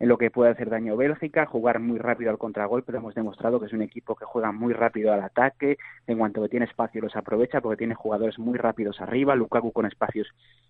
[0.00, 3.66] en lo que puede hacer daño Bélgica, jugar muy rápido al contragolpe, hemos demostrado que
[3.66, 7.16] es un equipo que juega muy rápido al ataque, en cuanto que tiene espacio los
[7.16, 10.28] aprovecha porque tiene jugadores muy rápidos arriba, Lukaku con espacios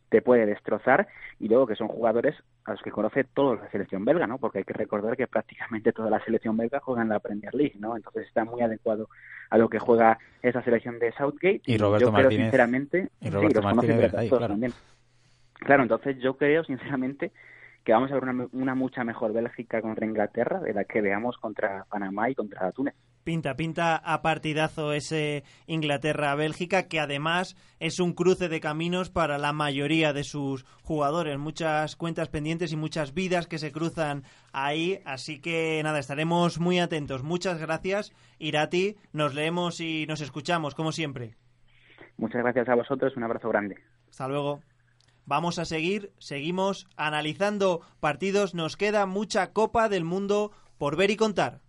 [0.09, 4.05] te puede destrozar y luego que son jugadores a los que conoce toda la selección
[4.05, 4.39] belga, ¿no?
[4.39, 7.77] Porque hay que recordar que prácticamente toda la selección belga juega en la Premier League,
[7.79, 7.97] ¿no?
[7.97, 9.09] Entonces está muy adecuado
[9.51, 13.63] a lo que juega esa selección de Southgate y Roberto yo creo sinceramente y Roberto
[13.63, 14.49] Martínez claro.
[14.49, 14.73] también.
[15.55, 17.33] Claro, entonces yo creo sinceramente
[17.89, 21.87] que vamos a ver una, mucha mejor Bélgica contra Inglaterra de la que veamos contra
[21.89, 22.95] Panamá y contra Túnez.
[23.25, 29.55] Pinta, pinta a partidazo ese Inglaterra-Bélgica, que además es un cruce de caminos para la
[29.55, 31.39] mayoría de sus jugadores.
[31.39, 35.01] Muchas cuentas pendientes y muchas vidas que se cruzan ahí.
[35.07, 37.23] Así que nada, estaremos muy atentos.
[37.23, 38.97] Muchas gracias, Irati.
[39.15, 41.37] Nos leemos y nos escuchamos, como siempre.
[42.19, 43.17] Muchas gracias a vosotros.
[43.17, 43.79] Un abrazo grande.
[44.11, 44.61] Hasta luego.
[45.29, 51.17] Vamos a seguir, seguimos analizando partidos, nos queda mucha Copa del Mundo por ver y
[51.17, 51.61] contar.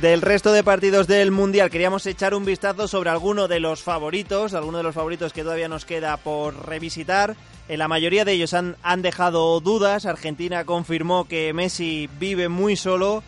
[0.00, 4.54] Del resto de partidos del Mundial queríamos echar un vistazo sobre alguno de los favoritos,
[4.54, 7.36] alguno de los favoritos que todavía nos queda por revisitar.
[7.68, 10.06] En la mayoría de ellos han, han dejado dudas.
[10.06, 13.22] Argentina confirmó que Messi vive muy solo.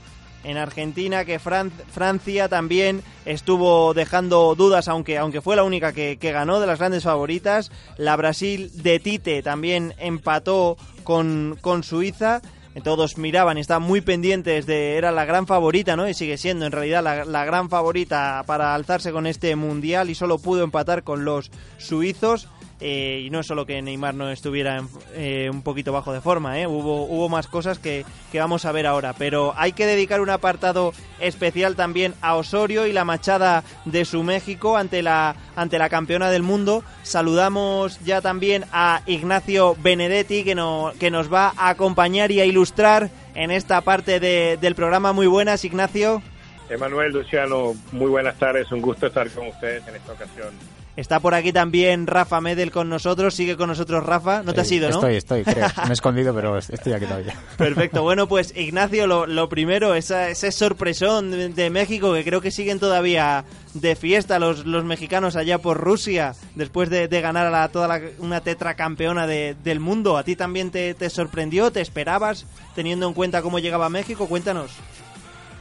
[0.45, 6.33] En Argentina que Francia también estuvo dejando dudas, aunque, aunque fue la única que, que
[6.33, 7.71] ganó de las grandes favoritas.
[7.99, 12.41] La Brasil de Tite también empató con, con Suiza
[12.81, 16.09] todos miraban y estaban muy pendientes de era la gran favorita, ¿no?
[16.09, 20.15] Y sigue siendo en realidad la, la, gran favorita para alzarse con este mundial y
[20.15, 22.49] solo pudo empatar con los suizos.
[22.85, 24.83] Eh, y no es solo que Neymar no estuviera
[25.15, 26.67] eh, un poquito bajo de forma, ¿eh?
[26.67, 29.13] hubo, hubo más cosas que, que, vamos a ver ahora.
[29.17, 34.25] Pero hay que dedicar un apartado especial también a Osorio y la machada de su
[34.25, 36.83] México ante la, ante la campeona del mundo.
[37.05, 42.47] Saludamos ya también a Ignacio Benedetti que, no, que nos va a acompañar y a
[42.47, 45.13] ilustrar en esta parte de, del programa.
[45.13, 46.21] Muy buenas, Ignacio.
[46.69, 48.73] Emanuel, Luciano, muy buenas tardes.
[48.73, 50.82] Un gusto estar con ustedes en esta ocasión.
[50.95, 53.35] Está por aquí también Rafa Medel con nosotros.
[53.35, 54.43] Sigue con nosotros Rafa.
[54.43, 54.97] No te has ido, ¿no?
[54.97, 55.67] Estoy, estoy, creo.
[55.85, 57.35] Me he escondido, pero estoy aquí todavía.
[57.57, 58.03] Perfecto.
[58.13, 63.45] Bueno, pues Ignacio, lo, primero, esa, ese sorpresón de, México que creo que siguen todavía
[63.75, 68.01] de fiesta los, los mexicanos allá por Rusia después de, ganar a la, toda la,
[68.19, 70.19] una tetracampeona de, del mundo.
[70.19, 71.71] ¿A ti también te, te sorprendió?
[71.71, 74.27] ¿Te esperabas teniendo en cuenta cómo llegaba México?
[74.27, 74.73] Cuéntanos.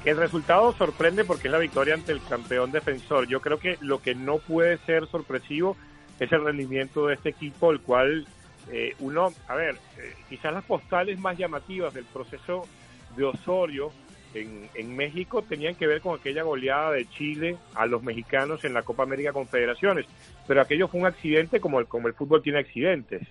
[0.04, 3.28] El resultado sorprende porque es la victoria ante el campeón defensor.
[3.28, 5.78] Yo creo que lo que no puede ser sorpresivo
[6.20, 8.26] es el rendimiento de este equipo, el cual
[8.72, 12.68] eh, uno, a ver, eh, quizás las postales más llamativas del proceso
[13.16, 13.92] de Osorio
[14.34, 18.74] en, en México tenían que ver con aquella goleada de Chile a los mexicanos en
[18.74, 20.06] la Copa América Confederaciones,
[20.48, 23.22] pero aquello fue un accidente como el, como el fútbol tiene accidentes.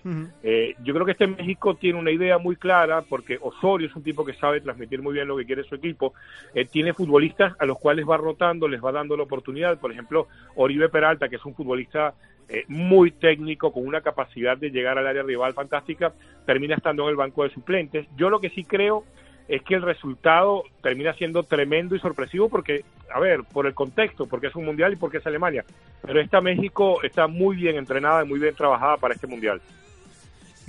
[0.42, 4.02] Eh, yo creo que este México tiene una idea muy clara porque Osorio es un
[4.02, 6.14] tipo que sabe transmitir muy bien lo que quiere su equipo,
[6.54, 10.28] eh, tiene futbolistas a los cuales va rotando, les va dando la oportunidad, por ejemplo,
[10.54, 12.14] Oribe Peralta, que es un futbolista
[12.48, 16.12] eh, muy técnico, con una capacidad de llegar al área rival fantástica,
[16.44, 18.06] termina estando en el banco de suplentes.
[18.16, 19.04] Yo lo que sí creo
[19.50, 24.26] es que el resultado termina siendo tremendo y sorpresivo porque, a ver, por el contexto,
[24.26, 25.64] porque es un mundial y porque es Alemania.
[26.02, 29.60] Pero esta México está muy bien entrenada y muy bien trabajada para este mundial.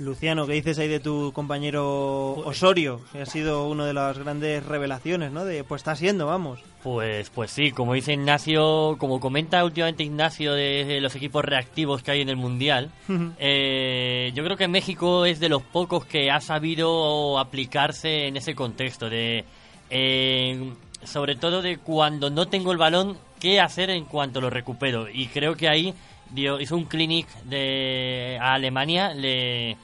[0.02, 3.00] Luciano, ¿qué dices ahí de tu compañero Osorio?
[3.12, 5.44] Que ha sido una de las grandes revelaciones, ¿no?
[5.44, 6.60] De, pues está siendo, vamos.
[6.82, 12.10] Pues, pues sí, como dice Ignacio, como comenta últimamente Ignacio de, los equipos reactivos que
[12.10, 12.90] hay en el Mundial,
[13.38, 18.56] eh, yo creo que México es de los pocos que ha sabido aplicarse en ese
[18.56, 19.44] contexto, de
[19.90, 20.72] eh,
[21.04, 25.08] sobre todo de cuando no tengo el balón, qué hacer en cuanto lo recupero.
[25.08, 25.94] Y creo que ahí
[26.30, 29.76] dio, hizo un clinic de, a Alemania, le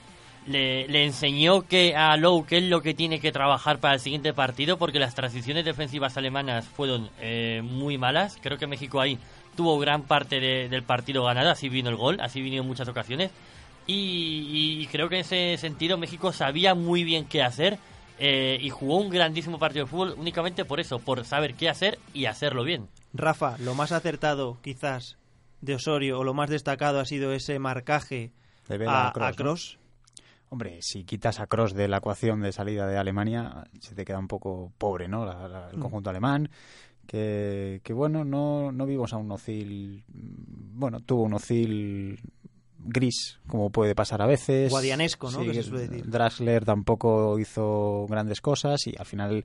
[0.49, 4.33] le, enseñó que a Lowe qué es lo que tiene que trabajar para el siguiente
[4.33, 8.39] partido, porque las transiciones defensivas alemanas fueron eh, muy malas.
[8.43, 9.19] Creo que México ahí
[9.57, 13.31] tuvo gran parte del partido ganado, así vino el gol, así vino en muchas ocasiones.
[13.87, 17.79] Y, creo que en ese sentido México sabía muy bien qué hacer
[18.19, 21.99] eh, y jugó un grandísimo partido de fútbol únicamente por eso, por saber qué hacer
[22.13, 22.89] y hacerlo bien.
[23.15, 25.17] Rafa, lo más acertado quizás
[25.63, 28.31] de Osorio o lo más destacado ha sido ese marcaje
[28.87, 29.79] a, Cross.
[30.51, 34.19] Hombre, si quitas a Cross de la ecuación de salida de Alemania, se te queda
[34.19, 35.31] un poco pobre, ¿no?
[35.31, 35.81] el mm.
[35.81, 36.51] conjunto alemán.
[37.07, 40.05] Que, que, bueno, no, no vimos a un Ozil.
[40.09, 42.21] Bueno, tuvo un Ozil
[42.89, 44.71] gris, como puede pasar a veces.
[44.71, 45.41] Guadianesco, ¿no?
[46.05, 49.45] Draxler tampoco hizo grandes cosas y al final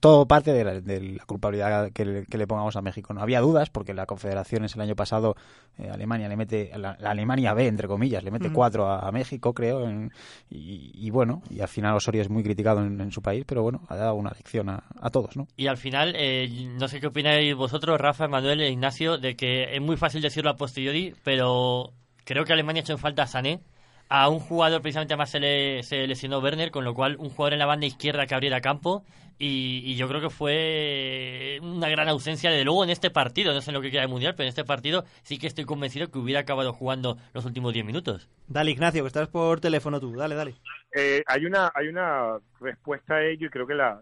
[0.00, 3.12] todo, parte de la, culpabilidad que le, pongamos a México.
[3.12, 5.36] No había dudas porque la Confederaciones el año pasado
[5.78, 9.88] eh, Alemania le mete, la, Alemania B, entre comillas, le mete cuatro a, México, creo.
[10.48, 13.96] y, bueno, y al final Osorio es muy criticado en, su país, pero bueno, ha
[13.96, 15.48] dado una lección a, todos, ¿no?
[15.56, 19.74] Y al final, eh, no sé qué opináis vosotros, Rafa, Manuel e Ignacio, de que
[19.74, 21.92] es muy fácil decirlo a posteriori, pero
[22.30, 23.60] creo que Alemania ha hecho en falta a Sané.
[24.08, 27.54] A un jugador, precisamente, además se, le, se lesionó Werner, con lo cual un jugador
[27.54, 29.04] en la banda izquierda que abriera campo.
[29.36, 33.52] Y, yo creo que fue una gran ausencia, de luego, en este partido.
[33.52, 35.64] No sé en lo que queda de mundial, pero en este partido sí que estoy
[35.64, 38.28] convencido que hubiera acabado jugando los últimos 10 minutos.
[38.46, 40.14] Dale, Ignacio, que estás por teléfono tú.
[40.14, 40.54] Dale, dale.
[40.94, 44.00] Eh, hay, una, hay una respuesta a ello y creo que la,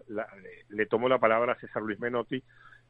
[0.69, 2.43] le tomo la palabra a César Luis Menotti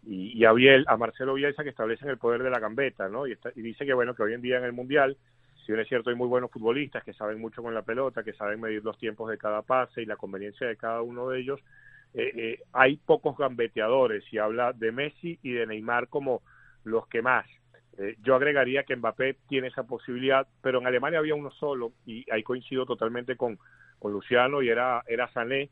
[0.06, 0.52] y, a,
[0.88, 3.28] a Marcelo Bielsa que establecen el poder de la gambeta, ¿no?
[3.28, 5.18] Y, y dice que, bueno, que hoy en día en el Mundial,
[5.66, 8.34] si bien es cierto, hay muy buenos futbolistas que saben mucho con la pelota, que
[8.34, 11.60] saben medir los tiempos de cada pase y la conveniencia de cada uno de ellos,
[12.14, 16.42] eh, eh, hay pocos gambeteadores y habla de Messi y de Neymar como
[16.84, 17.46] los que más.
[17.98, 22.26] Eh, yo agregaría que Mbappé tiene esa posibilidad, pero en Alemania había uno solo y
[22.32, 23.60] ahí coincido totalmente con,
[24.00, 25.70] con Luciano y era, era Sané.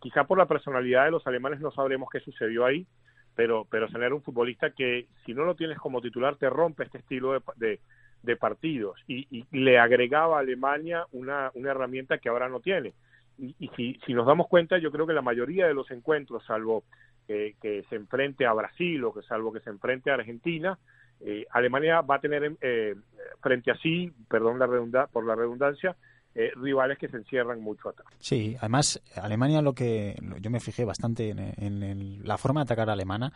[0.00, 2.86] quizá por la personalidad de los alemanes no sabremos qué sucedió ahí,
[3.36, 6.98] pero, pero tener un futbolista que si no lo tienes como titular te rompe este
[6.98, 7.80] estilo de,
[8.22, 12.94] de, partidos y, le agregaba a Alemania una, una herramienta que ahora no tiene.
[13.38, 16.44] Y, y si, si, nos damos cuenta, yo creo que la mayoría de los encuentros,
[16.46, 16.82] salvo
[17.26, 20.78] que se enfrente a Brasil o que salvo que se enfrente a Argentina,
[21.20, 22.94] eh, Alemania va a tener eh,
[23.40, 25.96] frente a sí, perdón la redunda, por la redundancia,
[26.38, 28.08] eh, rivales que se encierran mucho atrás.
[28.18, 33.32] Sí, además Alemania lo que yo me fijé bastante en, la forma de atacar alemana,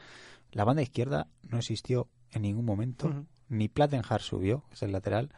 [0.53, 5.31] la banda izquierda no existió en ningún momento, ni Plattenhardt subió, es el lateral,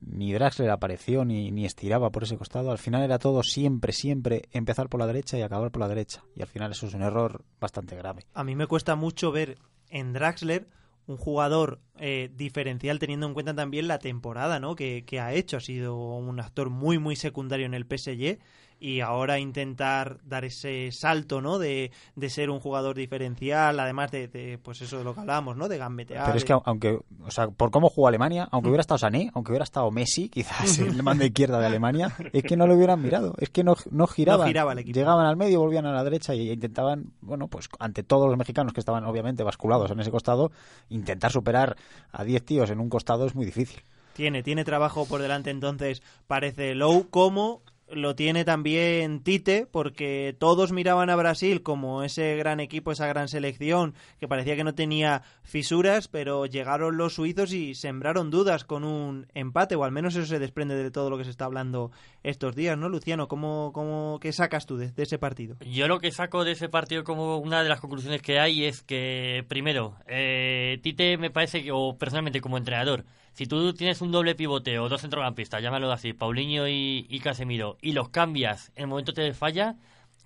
[0.00, 2.70] ni Draxler apareció, ni, ni estiraba por ese costado.
[2.70, 6.22] Al final era todo siempre, siempre empezar por la derecha y acabar por la derecha.
[6.34, 8.24] Y al final eso es un error bastante grave.
[8.34, 9.56] A mí me cuesta mucho ver
[9.88, 10.68] en Draxler
[11.10, 14.76] un jugador eh, diferencial teniendo en cuenta también la temporada ¿no?
[14.76, 15.56] que, que, ha hecho.
[15.56, 18.38] Ha sido un actor muy, muy secundario en el PSG
[18.80, 21.58] y ahora intentar dar ese salto, ¿no?
[21.58, 25.68] De, de ser un jugador diferencial, además de, pues eso de lo que hablábamos, ¿no?
[25.68, 26.24] De gambetear.
[26.24, 29.52] Pero es que aunque, o sea, por cómo jugó Alemania, aunque hubiera estado Sané, aunque
[29.52, 33.34] hubiera estado Messi, quizás el mando izquierda de Alemania, es que no lo hubieran mirado,
[33.38, 34.48] es que no, no giraban.
[34.48, 34.98] giraba el equipo.
[34.98, 38.72] Llegaban al medio, volvían a la derecha y intentaban, bueno, pues ante todos los mexicanos
[38.72, 40.52] que estaban obviamente basculados en ese costado,
[40.88, 41.76] intentar superar
[42.12, 43.82] a 10 tíos en un costado es muy difícil.
[44.14, 50.72] Tiene, tiene trabajo por delante entonces, parece Low, como lo tiene también Tite, porque todos
[50.72, 55.22] miraban a Brasil como ese gran equipo, esa gran selección, que parecía que no tenía
[55.42, 60.26] fisuras, pero llegaron los suizos y sembraron dudas con un empate, o al menos eso
[60.26, 61.90] se desprende de todo lo que se está hablando
[62.22, 63.28] estos días, ¿no, Luciano?
[63.28, 65.56] ¿Cómo, cómo qué sacas tú de, ese partido?
[65.60, 68.82] Yo lo que saco de ese partido como una de las conclusiones que hay es
[68.82, 74.12] que, primero, eh, Tite me parece que, o personalmente como entrenador, si tú tienes un
[74.12, 78.82] doble pivote o dos centrocampistas, llámalo así, Paulinho y, y Casemiro, y los cambias en
[78.82, 79.76] el momento te falla,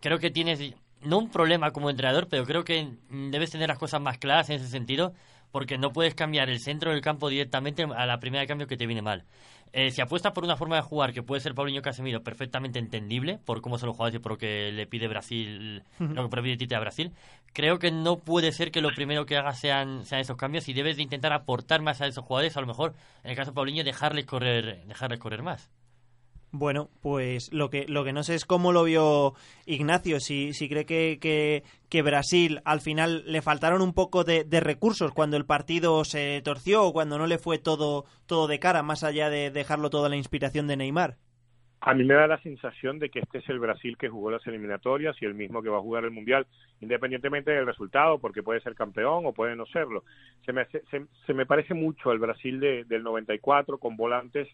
[0.00, 0.60] creo que tienes
[1.02, 4.56] no un problema como entrenador, pero creo que debes tener las cosas más claras en
[4.56, 5.12] ese sentido,
[5.54, 8.76] porque no puedes cambiar el centro del campo directamente a la primera de cambio que
[8.76, 9.22] te viene mal.
[9.72, 13.38] Eh, si apuestas por una forma de jugar que puede ser Paulinho Casemiro perfectamente entendible
[13.44, 16.74] por cómo se lo juega y por lo que le pide Brasil, lo que Tite
[16.74, 17.12] a Brasil,
[17.52, 20.72] creo que no puede ser que lo primero que hagas sean, sean esos cambios y
[20.72, 23.54] debes de intentar aportar más a esos jugadores, a lo mejor en el caso de
[23.54, 25.70] Paulinho dejarles correr, dejarles correr más.
[26.56, 29.32] Bueno, pues lo que, lo que no sé es cómo lo vio
[29.66, 31.18] Ignacio, si, si cree que,
[31.90, 36.84] que, Brasil al final le faltaron un poco de, recursos cuando el partido se torció
[36.84, 40.08] o cuando no le fue todo, todo de cara, más allá de dejarlo todo a
[40.08, 41.16] la inspiración de Neymar.
[41.80, 44.46] A mí me da la sensación de que este es el Brasil que jugó las
[44.46, 46.46] eliminatorias y el mismo que va a jugar el Mundial,
[46.80, 50.04] independientemente del resultado, porque puede ser campeón o puede no serlo.
[50.46, 54.46] Se me, se, me parece mucho al Brasil de, del 94 con volantes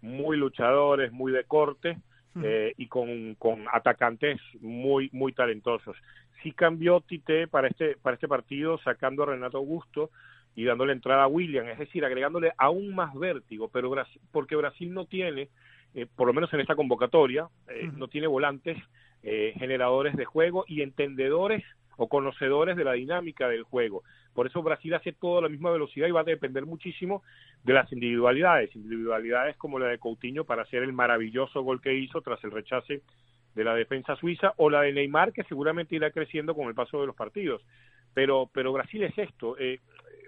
[0.00, 1.98] muy luchadores, muy de corte
[2.42, 5.96] eh, y con, con atacantes muy muy talentosos.
[6.42, 10.10] Sí cambió Tite para este para este partido sacando a Renato Augusto
[10.54, 13.92] y dándole entrada a William, es decir, agregándole aún más vértigo, pero
[14.32, 15.50] porque Brasil no tiene,
[15.94, 18.78] eh, por lo menos en esta convocatoria, eh, no tiene volantes
[19.58, 21.64] generadores de juego y entendedores
[21.96, 24.02] o conocedores de la dinámica del juego.
[24.34, 27.22] Por eso Brasil hace todo a la misma velocidad y va a depender muchísimo
[27.64, 32.20] de las individualidades, individualidades como la de Coutinho para hacer el maravilloso gol que hizo
[32.20, 33.02] tras el rechace
[33.54, 37.00] de la defensa suiza o la de Neymar que seguramente irá creciendo con el paso
[37.00, 37.62] de los partidos.
[38.12, 39.56] Pero, pero Brasil es esto.
[39.58, 39.80] Eh,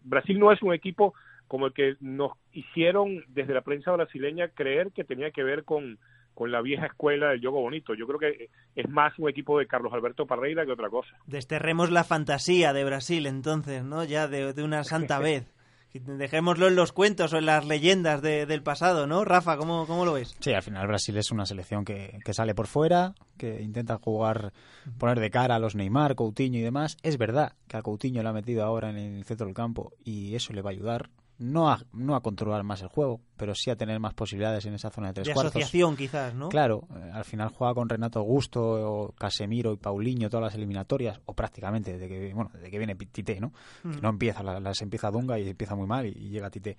[0.03, 1.15] Brasil no es un equipo
[1.47, 5.99] como el que nos hicieron desde la prensa brasileña creer que tenía que ver con
[6.39, 7.95] con la vieja escuela del juego bonito.
[7.95, 11.11] Yo creo que es más un equipo de Carlos Alberto Parreira que otra cosa.
[11.27, 14.05] Desterremos la fantasía de Brasil entonces, ¿no?
[14.05, 15.53] Ya de, una santa vez.
[15.93, 19.25] Dejémoslo en los cuentos o en las leyendas del pasado, ¿no?
[19.25, 20.37] Rafa, ¿cómo, ¿cómo, lo ves?
[20.39, 24.53] Sí, al final Brasil es una selección que, que, sale por fuera, que intenta jugar,
[24.97, 26.99] poner de cara a los Neymar, Coutinho y demás.
[27.03, 30.37] Es verdad que a Coutinho lo ha metido ahora en el centro del campo y
[30.37, 33.71] eso le va a ayudar no a, no a controlar más el juego, pero sí
[33.71, 35.53] a tener más posibilidades en esa zona de tres de cuartos.
[35.53, 36.49] asociación quizás, ¿no?
[36.51, 41.21] Claro, eh, al final juega con Renato Augusto, o Casemiro y Paulinho todas las eliminatorias,
[41.25, 43.53] o prácticamente desde que, bueno, desde que viene Tite, ¿no?
[43.83, 44.01] Que mm.
[44.03, 46.77] no empieza, las, empieza Dunga y empieza muy mal y, llega Tite.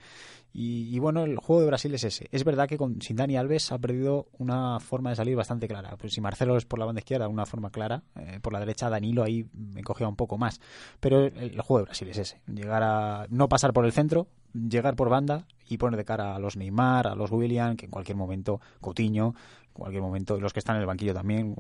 [0.54, 2.28] Y, bueno, el juego de Brasil es ese.
[2.32, 5.96] Es verdad que con, sin Dani Alves ha perdido una forma de salir bastante clara.
[5.98, 8.90] Pues si Marcelo es por la banda izquierda, una forma clara, eh, por la derecha
[8.90, 10.60] Danilo ahí me cogía un poco más.
[11.00, 14.28] Pero el, el juego de Brasil es ese, llegar a no pasar por el centro,
[14.54, 17.92] llegar por banda y poner de cara a los Neymar, a los William, que en
[17.92, 19.36] cualquier momento, Coutinho,
[19.68, 21.56] en cualquier momento, los que están en el banquillo también,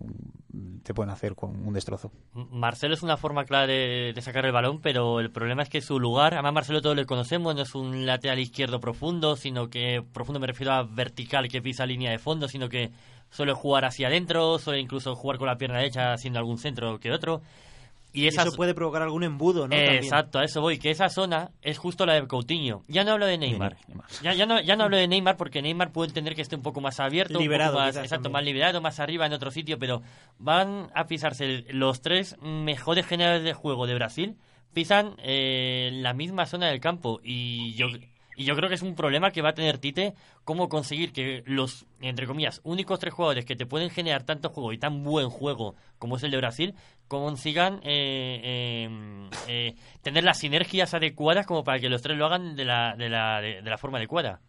[0.84, 2.12] te pueden hacer con un destrozo.
[2.34, 6.00] Marcelo es una forma clara de, sacar el balón, pero el problema es que su
[6.00, 10.40] lugar, además Marcelo todos lo conocemos, no es un lateral izquierdo profundo, sino que profundo
[10.40, 12.92] me refiero a vertical que pisa línea de fondo, sino que
[13.30, 17.12] suele jugar hacia adentro, suele incluso jugar con la pierna derecha haciendo algún centro que
[17.12, 17.42] otro.
[18.12, 19.76] Y, eso puede provocar algún embudo, ¿no?
[19.76, 22.82] exacto, a eso voy, que esa zona es justo la de Coutinho.
[22.88, 23.78] Ya no hablo de Neymar.
[24.24, 26.64] Ya, ya, no, ya no hablo de Neymar porque Neymar puede entender que esté un
[26.64, 30.02] poco más abierto, liberado, más, exacto, más liberado, más arriba en otro sitio, pero
[30.40, 34.38] van a pisarse los tres mejores generales de juego de Brasil,
[34.74, 37.88] pisan eh, la misma zona del campo y yo
[38.40, 40.14] y yo creo que es un problema que va a tener Tite,
[40.46, 44.72] cómo conseguir que los, entre comillas, únicos tres jugadores que te pueden generar tanto juego
[44.72, 46.74] y tan buen juego como es el de Brasil,
[47.10, 52.56] consigan eh, em, eh, tener las sinergias adecuadas como para que los tres lo hagan
[52.56, 54.40] de la, de la, de la forma adecuada.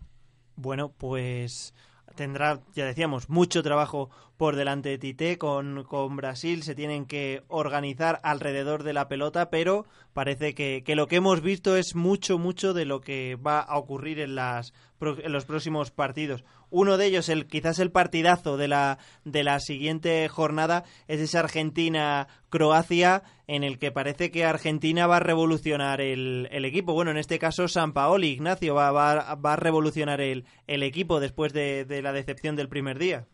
[0.55, 1.74] Bueno, pues
[2.21, 6.62] tendrá, ya decíamos, mucho trabajo por delante de Tite con, con Brasil.
[6.62, 11.41] Se tienen que organizar alrededor de la pelota, pero parece que, que, lo que hemos
[11.41, 15.90] visto es mucho, mucho de lo que va a ocurrir en, las, en los próximos
[15.90, 16.44] partidos.
[16.70, 21.40] Uno de ellos, el, quizás el partidazo de la, de la siguiente jornada, es esa
[21.40, 26.92] Argentina-Croacia, en el que parece que Argentina va a revolucionar el, el equipo.
[26.92, 31.20] Bueno, en este caso, San Paoli, Ignacio, va, va, va a revolucionar el, el equipo
[31.20, 33.26] después de, de la decepción del primer día.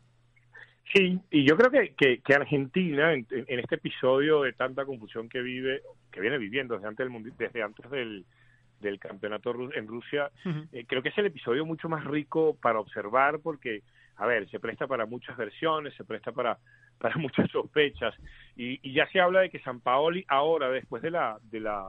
[0.93, 5.83] Sí, y yo creo que, que, Argentina, en, este episodio de tanta confusión que vive,
[6.13, 8.25] que viene viviendo desde antes del, desde antes del,
[8.81, 10.31] del campeonato en Rusia,
[10.73, 13.83] eh, creo que es el episodio mucho más rico para observar porque
[14.17, 16.59] a ver, se presta para muchas versiones, se presta para,
[16.99, 18.15] para muchas sospechas,
[18.57, 21.89] y, ya se habla de que San Paoli ahora, después de la, de la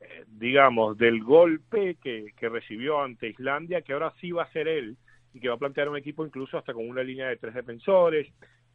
[0.00, 4.66] eh, digamos, del golpe que, que recibió ante Islandia, que ahora sí va a ser
[4.66, 4.96] él,
[5.34, 8.28] y que va a plantear un equipo incluso hasta con una línea de tres defensores,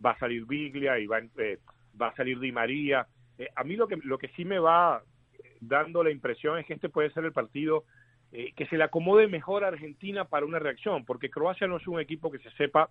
[0.04, 1.60] va a salir Biglia y va, eh,
[2.00, 3.08] va a salir Di María.
[3.38, 5.02] Eh, a mí lo que, lo que sí me va
[5.62, 7.84] dando la impresión es que este puede ser el partido
[8.32, 11.88] eh, que se le acomode mejor a Argentina para una reacción, porque Croacia no es
[11.88, 12.90] un equipo que se sepa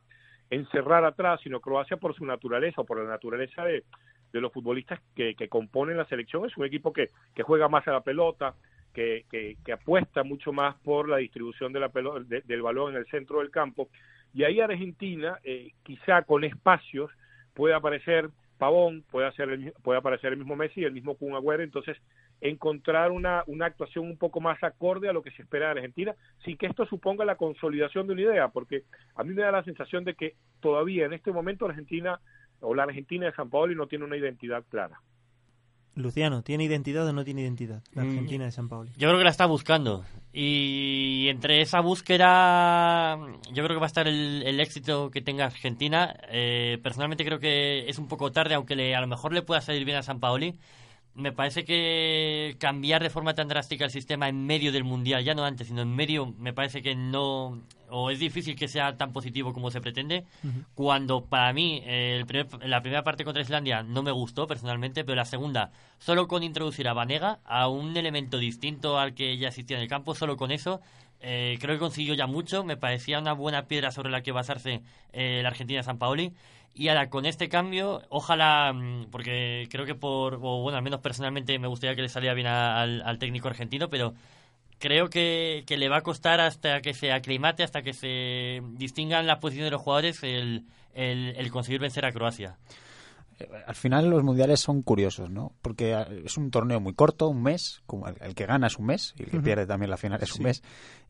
[0.50, 3.84] encerrar atrás, sino Croacia por su naturaleza o por la naturaleza de,
[4.32, 7.86] de los futbolistas que, que, componen la selección, es un equipo que, que juega más
[7.88, 8.54] a la pelota,
[8.94, 13.06] que, que, apuesta mucho más por la distribución de la pelota, del balón en el
[13.06, 13.90] centro del campo.
[14.32, 17.10] Y ahí Argentina, eh, quizá con espacios,
[17.52, 21.62] puede aparecer Pavón, puede, hacer el, puede aparecer el mismo Messi, el mismo Kun Agüero,
[21.62, 21.98] entonces
[22.40, 26.14] encontrar una, una actuación un poco más acorde a lo que se espera de Argentina,
[26.44, 28.84] sin que esto suponga la consolidación de una idea, porque
[29.14, 32.20] a mí me da la sensación de que todavía en este momento Argentina
[32.60, 35.00] o la Argentina de San Paolo no tiene una identidad clara.
[35.94, 38.08] Luciano, ¿tiene identidad o no tiene identidad la mm.
[38.08, 38.90] Argentina de San Paolo?
[38.98, 40.04] Yo creo que la está buscando.
[40.30, 43.16] Y entre esa búsqueda,
[43.50, 46.14] yo creo que va a estar el, éxito que tenga Argentina.
[46.30, 49.62] Eh, personalmente creo que es un poco tarde, aunque le, a lo mejor le pueda
[49.62, 50.58] salir bien a San Paoli
[51.16, 55.34] me parece que cambiar de forma tan drástica el sistema en medio del mundial, ya
[55.34, 59.12] no antes, sino en medio, me parece que no, o es difícil que sea tan
[59.12, 60.24] positivo como se pretende.
[60.74, 62.26] Cuando para mí el
[62.60, 66.86] la primera parte contra Islandia no me gustó personalmente, pero la segunda, solo con introducir
[66.86, 70.50] a Vanega, a un elemento distinto al que ya existía en el campo, solo con
[70.50, 70.82] eso,
[71.20, 72.64] eh, creo que consiguió ya mucho.
[72.64, 76.32] Me parecía una buena piedra sobre la que basarse eh, la Argentina San Paoli.
[76.74, 81.58] Y ahora, con este cambio, ojalá, mm, porque creo que por, bueno, al menos personalmente
[81.58, 84.14] me gustaría que le saliera bien al, técnico argentino, pero
[84.78, 89.38] creo que, le va a costar hasta que se aclimate, hasta que se distingan las
[89.38, 92.58] posiciones de los jugadores, el, el, conseguir vencer a Croacia.
[93.38, 95.52] Eh, al final los mundiales son curiosos, ¿no?
[95.62, 98.86] Porque eh, es un torneo muy corto, un mes, como el, que gana es un
[98.86, 100.62] mes y el que pierde también la final es un mes.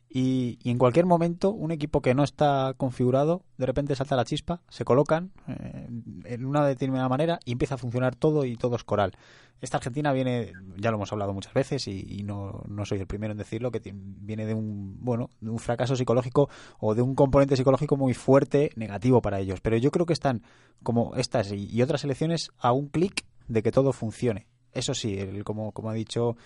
[0.09, 4.61] Y, en cualquier momento, un equipo que no está configurado, de repente salta la chispa,
[4.69, 5.89] se colocan eh,
[6.25, 9.11] en una determinada manera y empieza a funcionar todo y todo es coral.
[9.59, 13.31] Esta Argentina viene, ya lo hemos hablado muchas veces y, no, no, soy el primero
[13.31, 16.49] en decirlo, que viene de un, bueno, de un fracaso psicológico
[16.79, 19.59] o de un componente psicológico muy fuerte, negativo para ellos.
[19.61, 20.43] Pero yo creo que están,
[20.83, 24.47] como estas y, otras elecciones, a un clic de que todo funcione.
[24.71, 26.37] Eso sí, el, como, como ha dicho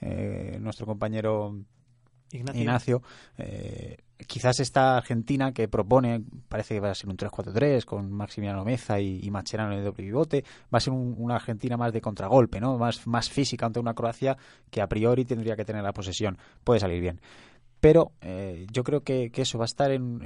[0.00, 1.56] eh, nuestro compañero
[2.32, 3.02] Ignacio,
[3.38, 8.64] eh, quizás esta Argentina que propone, parece que va a ser un 3-4-3 con Maximiliano
[8.64, 12.00] Meza y, y Macherano en el doble pivote, va a ser una Argentina más de
[12.00, 12.78] contragolpe, ¿no?
[12.78, 14.36] más, más física ante una Croacia
[14.70, 16.38] que a priori tendría que tener la posesión.
[16.64, 17.20] Puede salir bien.
[17.80, 20.20] Pero eh, yo creo que, eso va a estar en,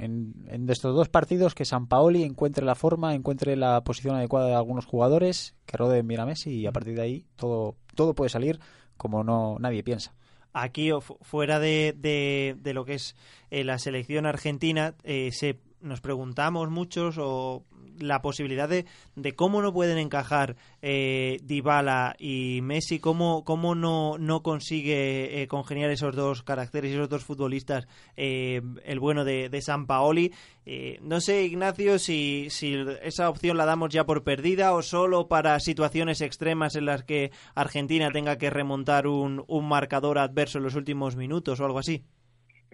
[0.49, 4.55] en, estos dos partidos que San Paoli encuentre la forma, encuentre la posición adecuada de
[4.55, 8.29] algunos jugadores, que roden bien a Messi y a partir de ahí todo, todo puede
[8.29, 8.59] salir
[8.97, 10.13] como no nadie piensa
[10.55, 10.89] aquí
[11.21, 13.15] fuera de, de, lo que es
[13.51, 17.65] eh, la selección argentina, eh, se, nos preguntamos muchos o
[17.99, 18.85] la posibilidad de,
[19.15, 25.47] de cómo no pueden encajar eh, Dybala y Messi, cómo, cómo no, no consigue eh,
[25.47, 27.87] congeniar esos dos caracteres, esos dos futbolistas,
[28.17, 30.31] eh, el bueno de, San Paoli.
[30.65, 35.27] Eh, no sé, Ignacio, si, si esa opción la damos ya por perdida o solo
[35.27, 40.63] para situaciones extremas en las que Argentina tenga que remontar un, un marcador adverso en
[40.63, 42.03] los últimos minutos o algo así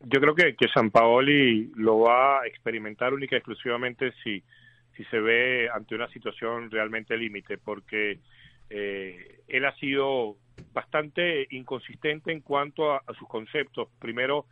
[0.03, 4.43] yo creo que, que San Paoli lo va a experimentar única y exclusivamente si
[5.01, 8.19] si se ve ante una situación realmente límite, porque
[8.69, 10.37] eh, él ha sido
[10.73, 13.89] bastante inconsistente en cuanto a, sus conceptos.
[13.99, 14.45] Primero,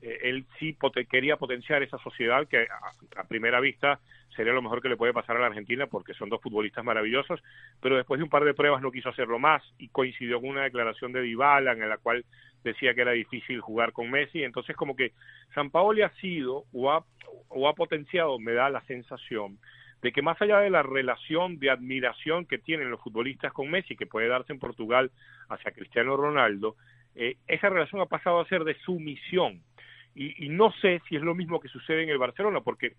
[0.00, 0.76] eh, él sí
[1.10, 2.68] quería potenciar esa sociedad que
[3.16, 3.98] a, primera vista
[4.36, 7.42] sería lo mejor que le puede pasar a la Argentina porque son dos futbolistas maravillosos,
[7.80, 10.64] pero después de un par de pruebas no quiso hacerlo más y coincidió con una
[10.64, 12.24] declaración de Dybala en la cual
[12.62, 15.12] decía que era difícil jugar con Messi, entonces como que
[15.54, 17.04] San Paoli ha sido o ha,
[17.48, 19.58] o ha potenciado, me da la sensación,
[20.02, 23.96] de que más allá de la relación de admiración que tienen los futbolistas con Messi,
[23.96, 25.10] que puede darse en Portugal
[25.48, 26.76] hacia Cristiano Ronaldo,
[27.14, 29.62] eh, esa relación ha pasado a ser de sumisión.
[30.14, 32.94] Y, y, no sé si es lo mismo que sucede en el Barcelona, porque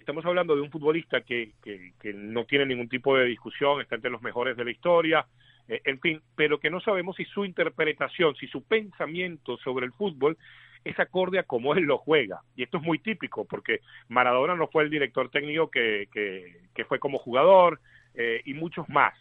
[0.00, 4.10] estamos hablando de un futbolista que, que, no tiene ningún tipo de discusión, está entre
[4.10, 5.26] los mejores de la historia,
[5.68, 9.92] eh, en fin, pero que no sabemos si su interpretación, si su pensamiento sobre el
[9.92, 10.36] fútbol
[10.84, 12.40] es acorde a cómo él lo juega.
[12.56, 16.98] Y esto es muy típico, porque Maradona no fue el director técnico que, que, fue
[16.98, 17.80] como jugador
[18.14, 19.14] eh, y muchos más.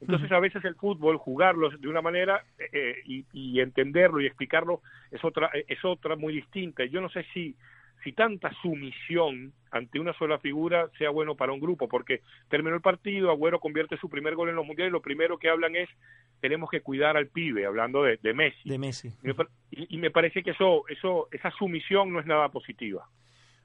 [0.00, 4.82] Entonces a veces el fútbol, jugarlo de una manera eh, y, y, entenderlo y explicarlo
[5.10, 6.84] es otra, es otra muy distinta.
[6.84, 7.56] Yo no sé si,
[8.06, 12.80] si tanta sumisión ante una sola figura sea bueno para un grupo, porque terminó el
[12.80, 15.88] partido, Agüero convierte su primer gol en los mundiales y lo primero que hablan es
[16.40, 18.68] tenemos que cuidar al pibe, hablando de, Messi.
[18.68, 19.12] De Messi.
[19.72, 23.08] Y, me parece que eso, eso, esa sumisión no es nada positiva.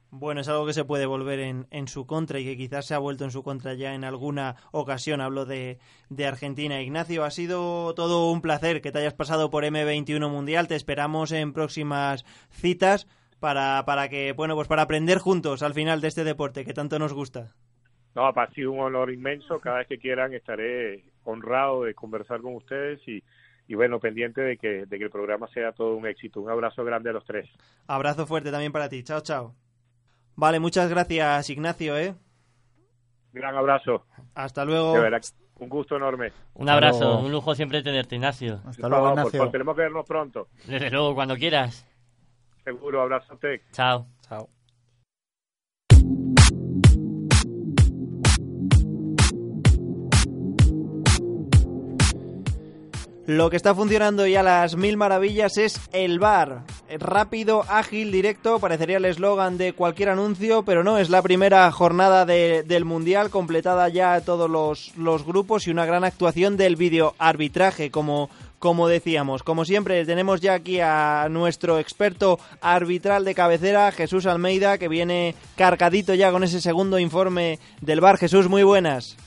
[0.09, 2.95] Bueno, es algo que se puede volver en, en, su contra y que quizás se
[2.95, 5.21] ha vuelto en su contra ya en alguna ocasión.
[5.21, 5.77] Hablo de,
[6.09, 6.81] de, Argentina.
[6.81, 10.67] Ignacio, ha sido todo un placer que te hayas pasado por M21 Mundial.
[10.67, 13.07] Te esperamos en próximas citas
[13.41, 16.99] para, para que, bueno, pues para aprender juntos al final de este deporte que tanto
[16.99, 17.55] nos gusta.
[18.13, 19.59] No, ha sido un honor inmenso.
[19.59, 23.23] Cada vez que quieran estaré honrado de conversar con ustedes y,
[23.67, 26.39] y bueno, pendiente de que, de que el programa sea todo un éxito.
[26.39, 27.49] Un abrazo grande a los tres.
[27.87, 29.03] Abrazo fuerte también para ti.
[29.03, 29.55] Chao, chao.
[30.35, 32.13] Vale, muchas gracias, Ignacio, ¿eh?
[33.33, 34.05] Gran abrazo.
[34.35, 34.93] Hasta luego.
[35.59, 36.31] un gusto enorme.
[36.53, 38.61] Un abrazo, un lujo siempre tenerte, Ignacio.
[38.65, 39.49] Hasta luego, Ignacio.
[39.49, 40.47] tenemos que vernos pronto.
[40.67, 41.90] Desde luego, cuando quieras.
[42.63, 43.61] Seguro, abrazo a usted.
[43.71, 44.07] Chao.
[44.27, 44.49] Chao.
[53.27, 56.63] Lo que está funcionando ya a las mil maravillas es el bar.
[56.99, 62.25] Rápido, ágil, directo, parecería el eslogan de cualquier anuncio, pero no, es la primera jornada
[62.25, 68.29] del Mundial, completada ya todos los, grupos y una gran actuación del vídeo arbitraje, como,
[68.61, 69.41] como decíamos.
[69.41, 75.35] Como siempre, tenemos ya aquí a nuestro experto arbitral de cabecera, Jesús Almeida, que viene
[75.57, 78.17] cargadito ya con ese segundo informe del bar.
[78.17, 79.17] Jesús, muy buenas.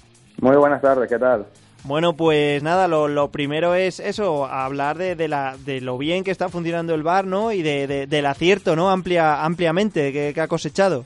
[0.40, 1.46] Muy buenas tardes, ¿qué tal?
[1.82, 6.30] Bueno, pues nada, lo, primero es eso, hablar de, de, la, de lo bien que
[6.30, 7.52] está funcionando el bar, ¿no?
[7.52, 8.88] Y de, del acierto, ¿no?
[8.88, 11.04] Amplia, ampliamente que, ha cosechado.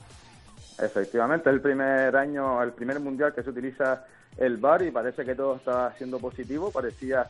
[0.79, 4.05] Efectivamente, el primer año, el primer mundial que se utiliza
[4.37, 6.71] el bar y parece que todo está siendo positivo.
[6.71, 7.27] Parecía,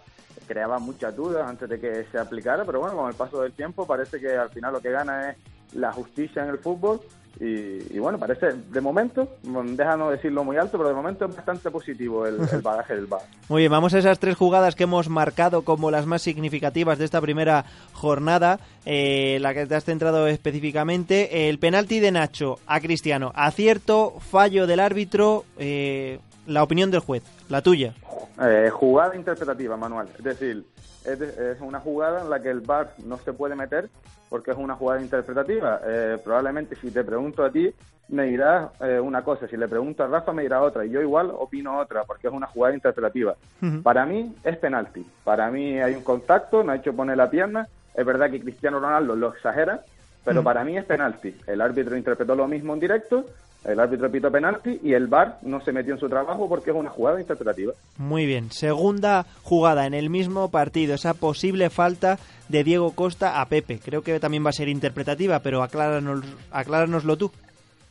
[0.47, 3.87] creaba muchas dudas antes de que se aplicara, pero bueno, con el paso del tiempo
[3.87, 5.37] parece que al final lo que gana es
[5.75, 7.01] la justicia en el fútbol
[7.41, 12.27] y, bueno, parece, de momento, déjanos decirlo muy alto, pero de momento es bastante positivo
[12.27, 13.21] el, bagaje del bar.
[13.49, 17.05] Muy bien, vamos a esas tres jugadas que hemos marcado como las más significativas de
[17.05, 21.49] esta primera jornada, eh, la que te has centrado específicamente.
[21.49, 26.19] El penalti de Nacho a Cristiano, acierto, fallo del árbitro, eh,
[26.49, 27.95] la opinión del juez, la tuya.
[28.43, 30.09] Eh, jugada interpretativa, Manuel.
[30.17, 30.65] Es decir,
[31.05, 33.89] es, es, una jugada en la que el VAR no se puede meter
[34.29, 35.81] porque es una jugada interpretativa.
[35.87, 37.73] Eh, probablemente si te pregunto a ti,
[38.09, 41.01] me dirás eh, una cosa, si le pregunto a Rafa, me dirá otra, y yo
[41.01, 43.37] igual opino otra, porque es una jugada interpretativa.
[43.83, 47.69] Para mí es penalti, para mí hay un contacto, no ha hecho poner la pierna,
[47.95, 49.85] es verdad que Cristiano Ronaldo lo exagera,
[50.25, 51.35] pero para mí es penalti.
[51.47, 53.25] El árbitro interpretó lo mismo en directo,
[53.65, 56.77] el árbitro pito penalti y el VAR no se metió en su trabajo porque es
[56.77, 57.73] una jugada interpretativa.
[57.97, 63.47] Muy bien, segunda jugada en el mismo partido, esa posible falta de Diego Costa a
[63.47, 63.81] Pepe.
[63.85, 67.33] Creo que también va a ser interpretativa, pero acláranos, acláranoslo tú.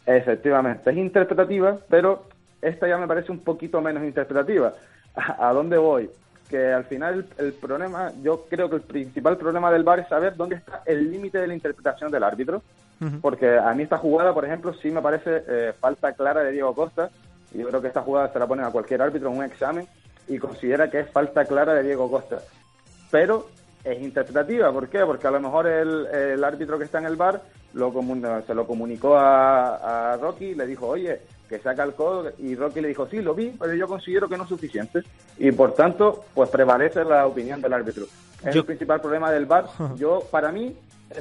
[0.06, 2.24] Efectivamente, es interpretativa, pero
[2.62, 4.74] esta ya me parece un poquito menos interpretativa.
[5.16, 6.10] ¿A dónde voy?
[6.50, 10.36] Que al final el, problema, yo creo que el principal problema del VAR es saber
[10.36, 12.62] dónde está el límite de la interpretación del árbitro.
[13.22, 16.74] Porque a mí esta jugada, por ejemplo, sí me parece eh, falta clara de Diego
[16.74, 17.10] Costa.
[17.54, 19.88] Y yo creo que esta jugada se la pone a cualquier árbitro en un examen
[20.28, 22.40] y considera que es falta clara de Diego Costa.
[23.12, 23.48] Pero
[23.84, 24.72] es interpretativa.
[24.72, 25.06] ¿Por qué?
[25.06, 27.42] Porque a lo mejor el, árbitro que está en el bar
[27.78, 27.94] lo
[28.46, 32.82] se lo comunicó a, a Rocky, le dijo, oye, que saca el codo, y Rocky
[32.82, 35.04] le dijo, sí, lo vi, pero yo considero que no es suficiente.
[35.38, 38.06] Y por tanto, pues prevalece la opinión del árbitro.
[38.44, 39.66] Es el principal problema del bar.
[39.96, 40.76] Yo, para mí,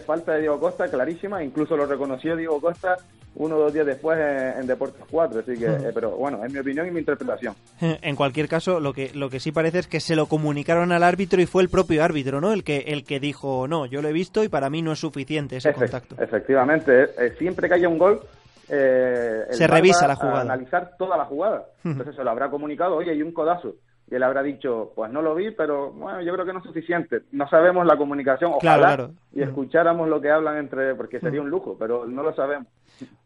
[0.05, 2.97] falta de Diego Costa clarísima, incluso lo reconoció Diego Costa
[3.37, 6.59] uno o dos días después en, Deportes 4, así que, eh, pero bueno, es mi
[6.59, 7.55] opinión y mi interpretación.
[7.80, 11.03] En cualquier caso, lo que, lo que sí parece es que se lo comunicaron al
[11.03, 12.53] árbitro y fue el propio árbitro, ¿no?
[12.53, 15.01] El que, el que dijo, no, yo lo he visto y para mí no es
[15.01, 16.16] suficiente ese contacto.
[16.18, 18.20] Efectivamente, eh, eh, siempre que haya un gol,
[18.66, 20.41] se revisa la jugada.
[20.41, 21.66] analizar toda la jugada.
[21.84, 23.74] Entonces se lo habrá comunicado, oye, hay un codazo
[24.09, 26.64] y él habrá dicho, pues no lo vi, pero bueno, yo creo que no es
[26.64, 27.22] suficiente.
[27.32, 31.76] No sabemos la comunicación, ojalá y escucháramos lo que hablan entre, porque sería un lujo,
[31.78, 32.68] pero no lo sabemos.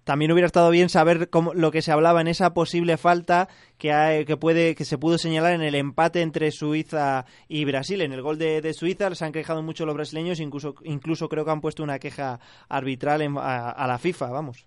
[0.05, 3.93] También hubiera estado bien saber cómo, lo que se hablaba en esa posible falta que,
[3.93, 8.01] hay, que puede que se pudo señalar en el empate entre Suiza y Brasil.
[8.01, 11.51] En el gol de, Suiza se han quejado mucho los brasileños, incluso incluso creo que
[11.51, 14.67] han puesto una queja arbitral a, la FIFA, vamos.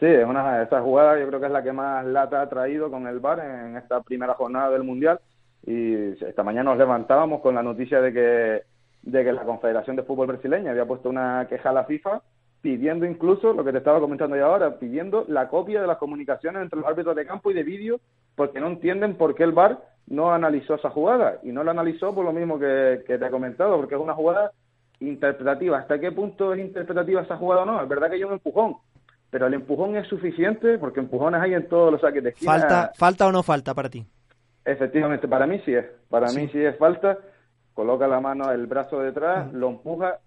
[0.00, 2.90] Sí, es una, esa jugada yo creo que es la que más lata ha traído
[2.90, 5.20] con el VAR en esta primera jornada del Mundial
[5.66, 8.62] y esta mañana nos levantábamos con la noticia de que,
[9.02, 12.22] de que la Confederación de Fútbol Brasileña había puesto una queja a la FIFA
[12.64, 16.62] pidiendo incluso, lo que te estaba comentando yo ahora, pidiendo la copia de las comunicaciones
[16.62, 18.00] entre los árbitros de campo y de vídeo,
[18.34, 21.40] porque no entienden por qué el VAR no analizó esa jugada.
[21.42, 24.14] Y no la analizó por lo mismo que, que te he comentado, porque es una
[24.14, 24.52] jugada
[24.98, 25.76] interpretativa.
[25.76, 27.82] ¿Hasta qué punto es interpretativa esa jugada o no?
[27.82, 28.76] Es verdad que hay un empujón,
[29.28, 32.52] pero el empujón es suficiente porque empujones hay en todos los saques de esquina.
[32.52, 34.06] ¿Falta, ¿Falta o no falta para ti?
[34.64, 35.86] Efectivamente, para mí sí es.
[36.08, 37.18] Para mí sí es falta.
[37.74, 40.20] Coloca la mano, el brazo detrás, lo empuja.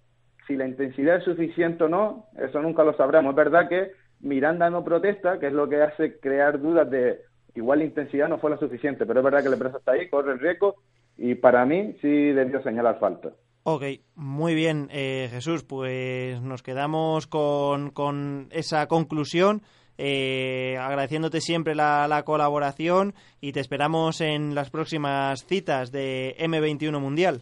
[0.47, 3.31] Si la intensidad es suficiente o no, eso nunca lo sabremos.
[3.31, 7.21] Es verdad que Miranda no protesta, que es lo que hace crear dudas de
[7.57, 10.09] igual la intensidad no fue la suficiente, pero es verdad que el brazo está ahí,
[10.09, 10.75] corre el riesgo
[11.17, 13.31] y para mí sí debió señalar falta.
[13.63, 13.83] Ok,
[14.15, 19.61] muy bien, eh, Jesús, pues nos quedamos con, con esa conclusión.
[19.97, 26.99] Eh, agradeciéndote siempre la, la, colaboración y te esperamos en las próximas citas de M21
[26.99, 27.41] Mundial.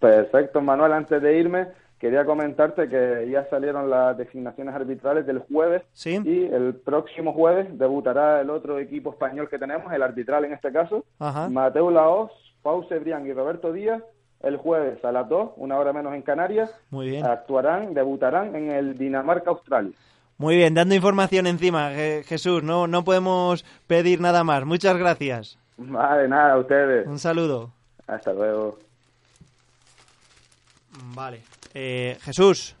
[0.00, 0.92] Perfecto, Manuel.
[0.92, 6.20] Antes de irme, quería comentarte que ya salieron las designaciones arbitrales del jueves ¿Sí?
[6.24, 10.70] y el próximo jueves debutará el otro equipo español que tenemos, el arbitral en este
[10.72, 11.48] caso, Ajá.
[11.48, 12.30] Mateo Laos,
[12.62, 14.02] Pau Cebrián y Roberto Díaz.
[14.42, 17.24] El jueves a las 2, una hora menos en Canarias, Muy bien.
[17.24, 19.92] actuarán, debutarán en el Dinamarca-Australia.
[20.38, 24.64] Muy bien, dando información encima, Je- Jesús, no, no podemos pedir nada más.
[24.66, 25.58] Muchas gracias.
[25.78, 27.06] Vale, nada, a ustedes.
[27.06, 27.70] Un saludo.
[28.06, 28.78] Hasta luego.
[31.14, 31.40] Vale.
[31.74, 32.74] Eh, Jesús,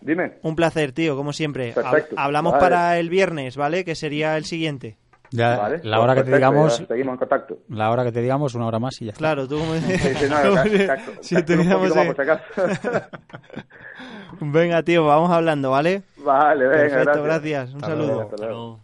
[0.00, 0.34] Dime.
[0.42, 1.72] un placer, tío, como siempre.
[1.72, 2.14] Perfecto.
[2.18, 2.62] hablamos Vale.
[2.62, 3.84] para el viernes, ¿vale?
[3.84, 4.96] Que sería el siguiente.
[5.34, 7.58] Ya, Vale, la hora que te digamos, ya seguimos en contacto.
[7.70, 9.18] la hora que te digamos, una hora más y ya está.
[9.18, 9.74] Claro, tú como...
[9.76, 10.64] Sí, sí, no, como ca-
[11.22, 12.44] si- si acaso.
[14.40, 16.02] Venga, tío, vamos hablando, ¿vale?
[16.24, 17.24] Vale, venga, Perfecto, gracias.
[17.24, 17.70] gracias.
[17.70, 18.06] Un Hasta saludo.
[18.06, 18.22] luego.
[18.22, 18.80] Hasta luego.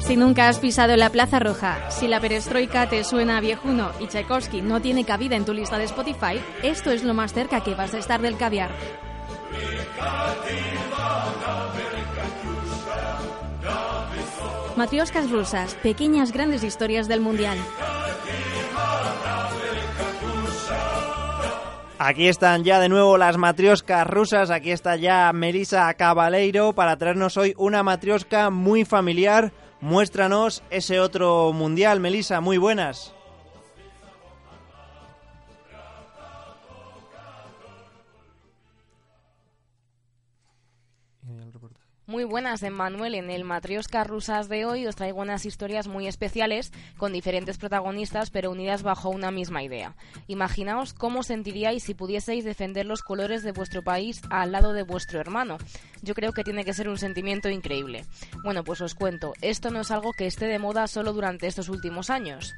[0.00, 4.08] Si nunca has pisado la Plaza Roja, si la perestroika te suena a viejuno y
[4.08, 7.74] Tchaikovsky no tiene cabida en tu lista de Spotify, esto es lo más cerca que
[7.74, 8.70] vas a estar del caviar.
[14.76, 17.58] Matrioscas rusas, pequeñas grandes historias del mundial.
[21.98, 24.50] Aquí están ya de nuevo las matrioscas rusas.
[24.50, 29.52] Aquí está ya Melissa Cabaleiro para traernos hoy una matriosca muy familiar.
[29.80, 32.40] Muéstranos ese otro mundial, Melissa.
[32.40, 33.14] Muy buenas.
[42.12, 43.14] Muy buenas, Emmanuel.
[43.14, 48.28] En el Matrioska Rusas de hoy os traigo unas historias muy especiales con diferentes protagonistas
[48.28, 49.96] pero unidas bajo una misma idea.
[50.26, 55.20] Imaginaos cómo sentiríais si pudieseis defender los colores de vuestro país al lado de vuestro
[55.20, 55.56] hermano.
[56.02, 58.04] Yo creo que tiene que ser un sentimiento increíble.
[58.44, 61.70] Bueno, pues os cuento, esto no es algo que esté de moda solo durante estos
[61.70, 62.52] últimos años.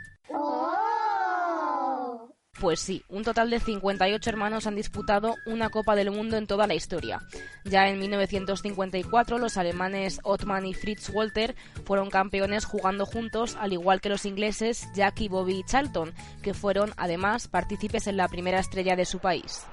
[2.61, 6.67] Pues sí, un total de 58 hermanos han disputado una Copa del Mundo en toda
[6.67, 7.21] la historia.
[7.65, 14.01] Ya en 1954 los alemanes Ottman y Fritz Walter fueron campeones jugando juntos, al igual
[14.01, 14.87] que los ingleses
[15.29, 19.67] Bobby y Charlton, que fueron además partícipes en la primera estrella de su país.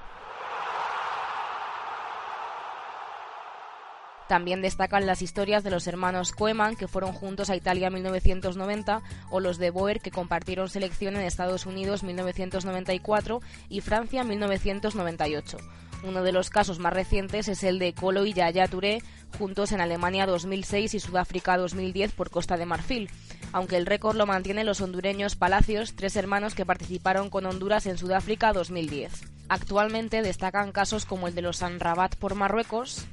[4.32, 9.02] También destacan las historias de los hermanos Koeman, que fueron juntos a Italia en 1990,
[9.28, 15.58] o los de Boer, que compartieron selección en Estados Unidos 1994 y Francia 1998.
[16.02, 19.02] Uno de los casos más recientes es el de Colo y Yaya Touré,
[19.36, 23.10] juntos en Alemania 2006 y Sudáfrica 2010 por Costa de Marfil.
[23.52, 27.98] Aunque el récord lo mantienen los hondureños Palacios, tres hermanos que participaron con Honduras en
[27.98, 29.12] Sudáfrica 2010.
[29.50, 33.04] Actualmente destacan casos como el de los San Rabat por Marruecos,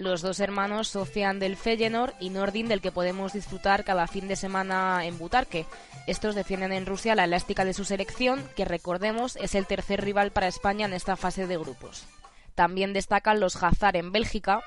[0.00, 4.36] los dos hermanos Sofian del Feyenoord y Nordin del que podemos disfrutar cada fin de
[4.36, 5.66] semana en Butarque.
[6.06, 10.30] Estos defienden en Rusia la elástica de su selección, que recordemos es el tercer rival
[10.30, 12.06] para España en esta fase de grupos.
[12.54, 14.62] También destacan los Hazard en Bélgica,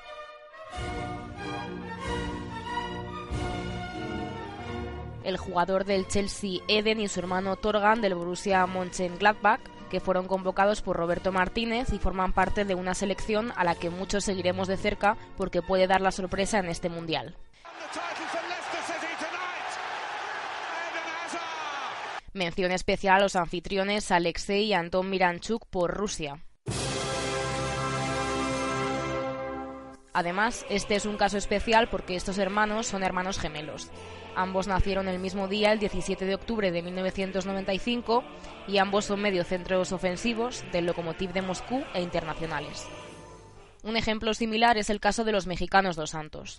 [5.24, 9.60] el jugador del Chelsea Eden y su hermano Torgan del Borussia Mönchengladbach,
[9.90, 13.90] que fueron convocados por Roberto Martínez y forman parte de una selección a la que
[13.90, 17.36] muchos seguiremos de cerca porque puede dar la sorpresa en este mundial.
[22.32, 26.42] Mención especial a los anfitriones Alexei y Anton Miranchuk por Rusia.
[30.12, 33.90] Además, este es un caso especial porque estos hermanos son hermanos gemelos.
[34.36, 38.24] Ambos nacieron el mismo día, el 17 de octubre de 1995,
[38.66, 42.86] y ambos son mediocentros ofensivos del Lokomotiv de Moscú e internacionales.
[43.82, 46.58] Un ejemplo similar es el caso de los mexicanos dos Santos.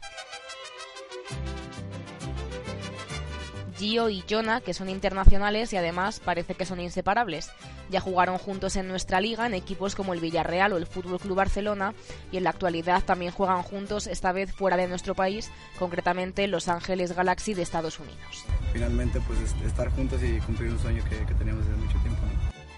[3.77, 7.49] Gio y Jonah, que son internacionales y además parece que son inseparables.
[7.89, 11.35] Ya jugaron juntos en nuestra liga en equipos como el Villarreal o el Fútbol Club
[11.35, 11.93] Barcelona
[12.31, 16.67] y en la actualidad también juegan juntos, esta vez fuera de nuestro país, concretamente Los
[16.67, 18.45] Ángeles Galaxy de Estados Unidos.
[18.73, 22.21] Finalmente, pues estar juntos y cumplir un sueño que, que teníamos desde mucho tiempo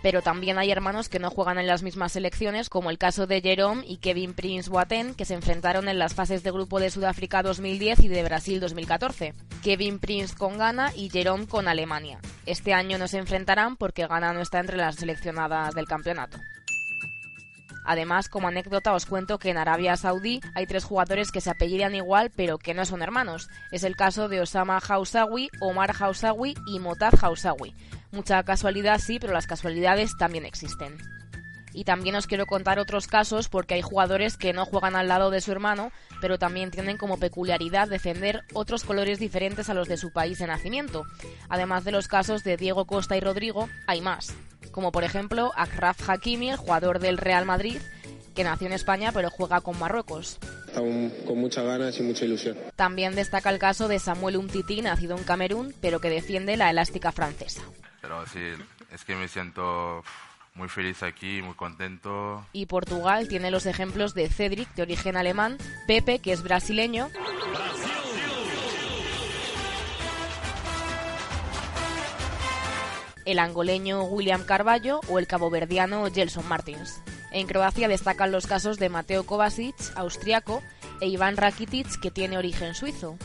[0.01, 3.41] pero también hay hermanos que no juegan en las mismas selecciones, como el caso de
[3.41, 7.43] Jerome y Kevin Prince Boateng, que se enfrentaron en las fases de grupo de Sudáfrica
[7.43, 9.33] 2010 y de Brasil 2014.
[9.63, 12.19] Kevin Prince con Ghana y Jerome con Alemania.
[12.45, 16.37] Este año no se enfrentarán porque Ghana no está entre las seleccionadas del campeonato.
[17.88, 21.95] Además, como anécdota os cuento que en Arabia Saudí hay tres jugadores que se apellidan
[21.95, 23.47] igual pero que no son hermanos.
[23.71, 27.73] Es el caso de Osama Hausawi, Omar Hausawi y Motaz Hausawi.
[28.11, 30.97] Mucha casualidad sí, pero las casualidades también existen.
[31.71, 35.29] Y también os quiero contar otros casos porque hay jugadores que no juegan al lado
[35.29, 39.95] de su hermano, pero también tienen como peculiaridad defender otros colores diferentes a los de
[39.95, 41.05] su país de nacimiento.
[41.47, 44.35] Además de los casos de Diego Costa y Rodrigo, hay más
[44.78, 47.78] como por ejemplo Akraf Hakimi, el jugador del Real Madrid,
[48.36, 50.38] que nació en España pero juega con Marruecos.
[50.75, 52.55] Aún con muchas ganas y mucha ilusión.
[52.75, 57.11] También destaca el caso de Samuel Umtiti, nacido en Camerún, pero que defiende la elástica
[57.11, 57.63] francesa.
[58.01, 58.39] Pero sí,
[58.93, 60.03] es que me siento
[60.53, 62.45] muy feliz aquí, muy contento.
[62.53, 65.57] Y Portugal tiene los ejemplos de Cedric, de origen alemán,
[65.88, 67.09] Pepe, que es brasileño,
[73.28, 77.01] el angoleño William Carballo o el caboverdiano Gelson Martins.
[77.34, 80.63] En Croacia destacan los casos de Mateo Kovacic, austriaco,
[81.01, 83.17] e Iván Rakitic, que tiene origen suizo.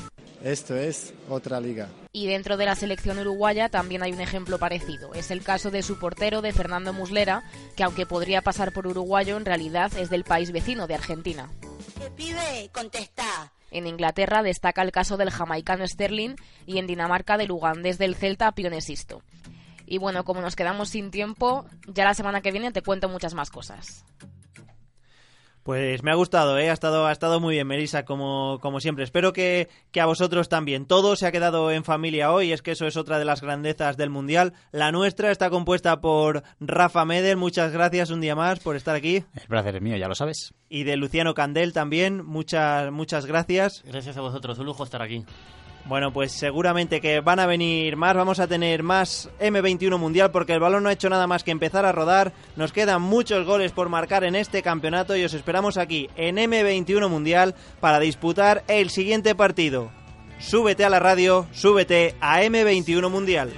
[0.43, 1.89] Esto es otra liga.
[2.13, 5.15] Y dentro de la selección uruguaya también hay un ejemplo parecido.
[5.15, 7.45] Es el caso de su portero, de Fernando Muslera,
[7.77, 11.49] que aunque podría pasar por uruguayo, en realidad es del país vecino, de Argentina.
[11.97, 12.71] ¿Qué pide?
[12.73, 13.53] Contesta.
[13.71, 16.35] En Inglaterra destaca el caso del jamaicano Sterling
[16.67, 19.23] y en Dinamarca del ugandés del Celta Pionesisto.
[19.87, 23.35] Y bueno, como nos quedamos sin tiempo, ya la semana que viene te cuento muchas
[23.35, 24.05] más cosas.
[25.63, 26.71] Pues me ha gustado, ¿eh?
[26.71, 29.05] ha, estado, ha estado muy bien, Melissa, como, como siempre.
[29.05, 30.87] Espero que, que, a vosotros también.
[30.87, 33.97] Todo se ha quedado en familia hoy, es que eso es otra de las grandezas
[33.97, 34.55] del Mundial.
[34.73, 39.25] La nuestra está compuesta por Rafa Meder, muchas gracias un día más por estar aquí.
[39.35, 40.53] El placer es mío, ya lo sabes.
[40.69, 43.85] Y de Luciano Candel también, muchas, muchas gracias.
[43.87, 45.25] Gracias a vosotros, un lujo estar aquí.
[45.85, 50.53] Bueno, pues seguramente que van a venir más, vamos a tener más M21 Mundial porque
[50.53, 53.73] el balón no ha hecho nada más que empezar a rodar, nos quedan muchos goles
[53.73, 58.91] por marcar en este campeonato y os esperamos aquí en M21 Mundial para disputar el
[58.91, 59.91] siguiente partido.
[60.39, 63.51] Súbete a la radio, súbete a M21 Mundial.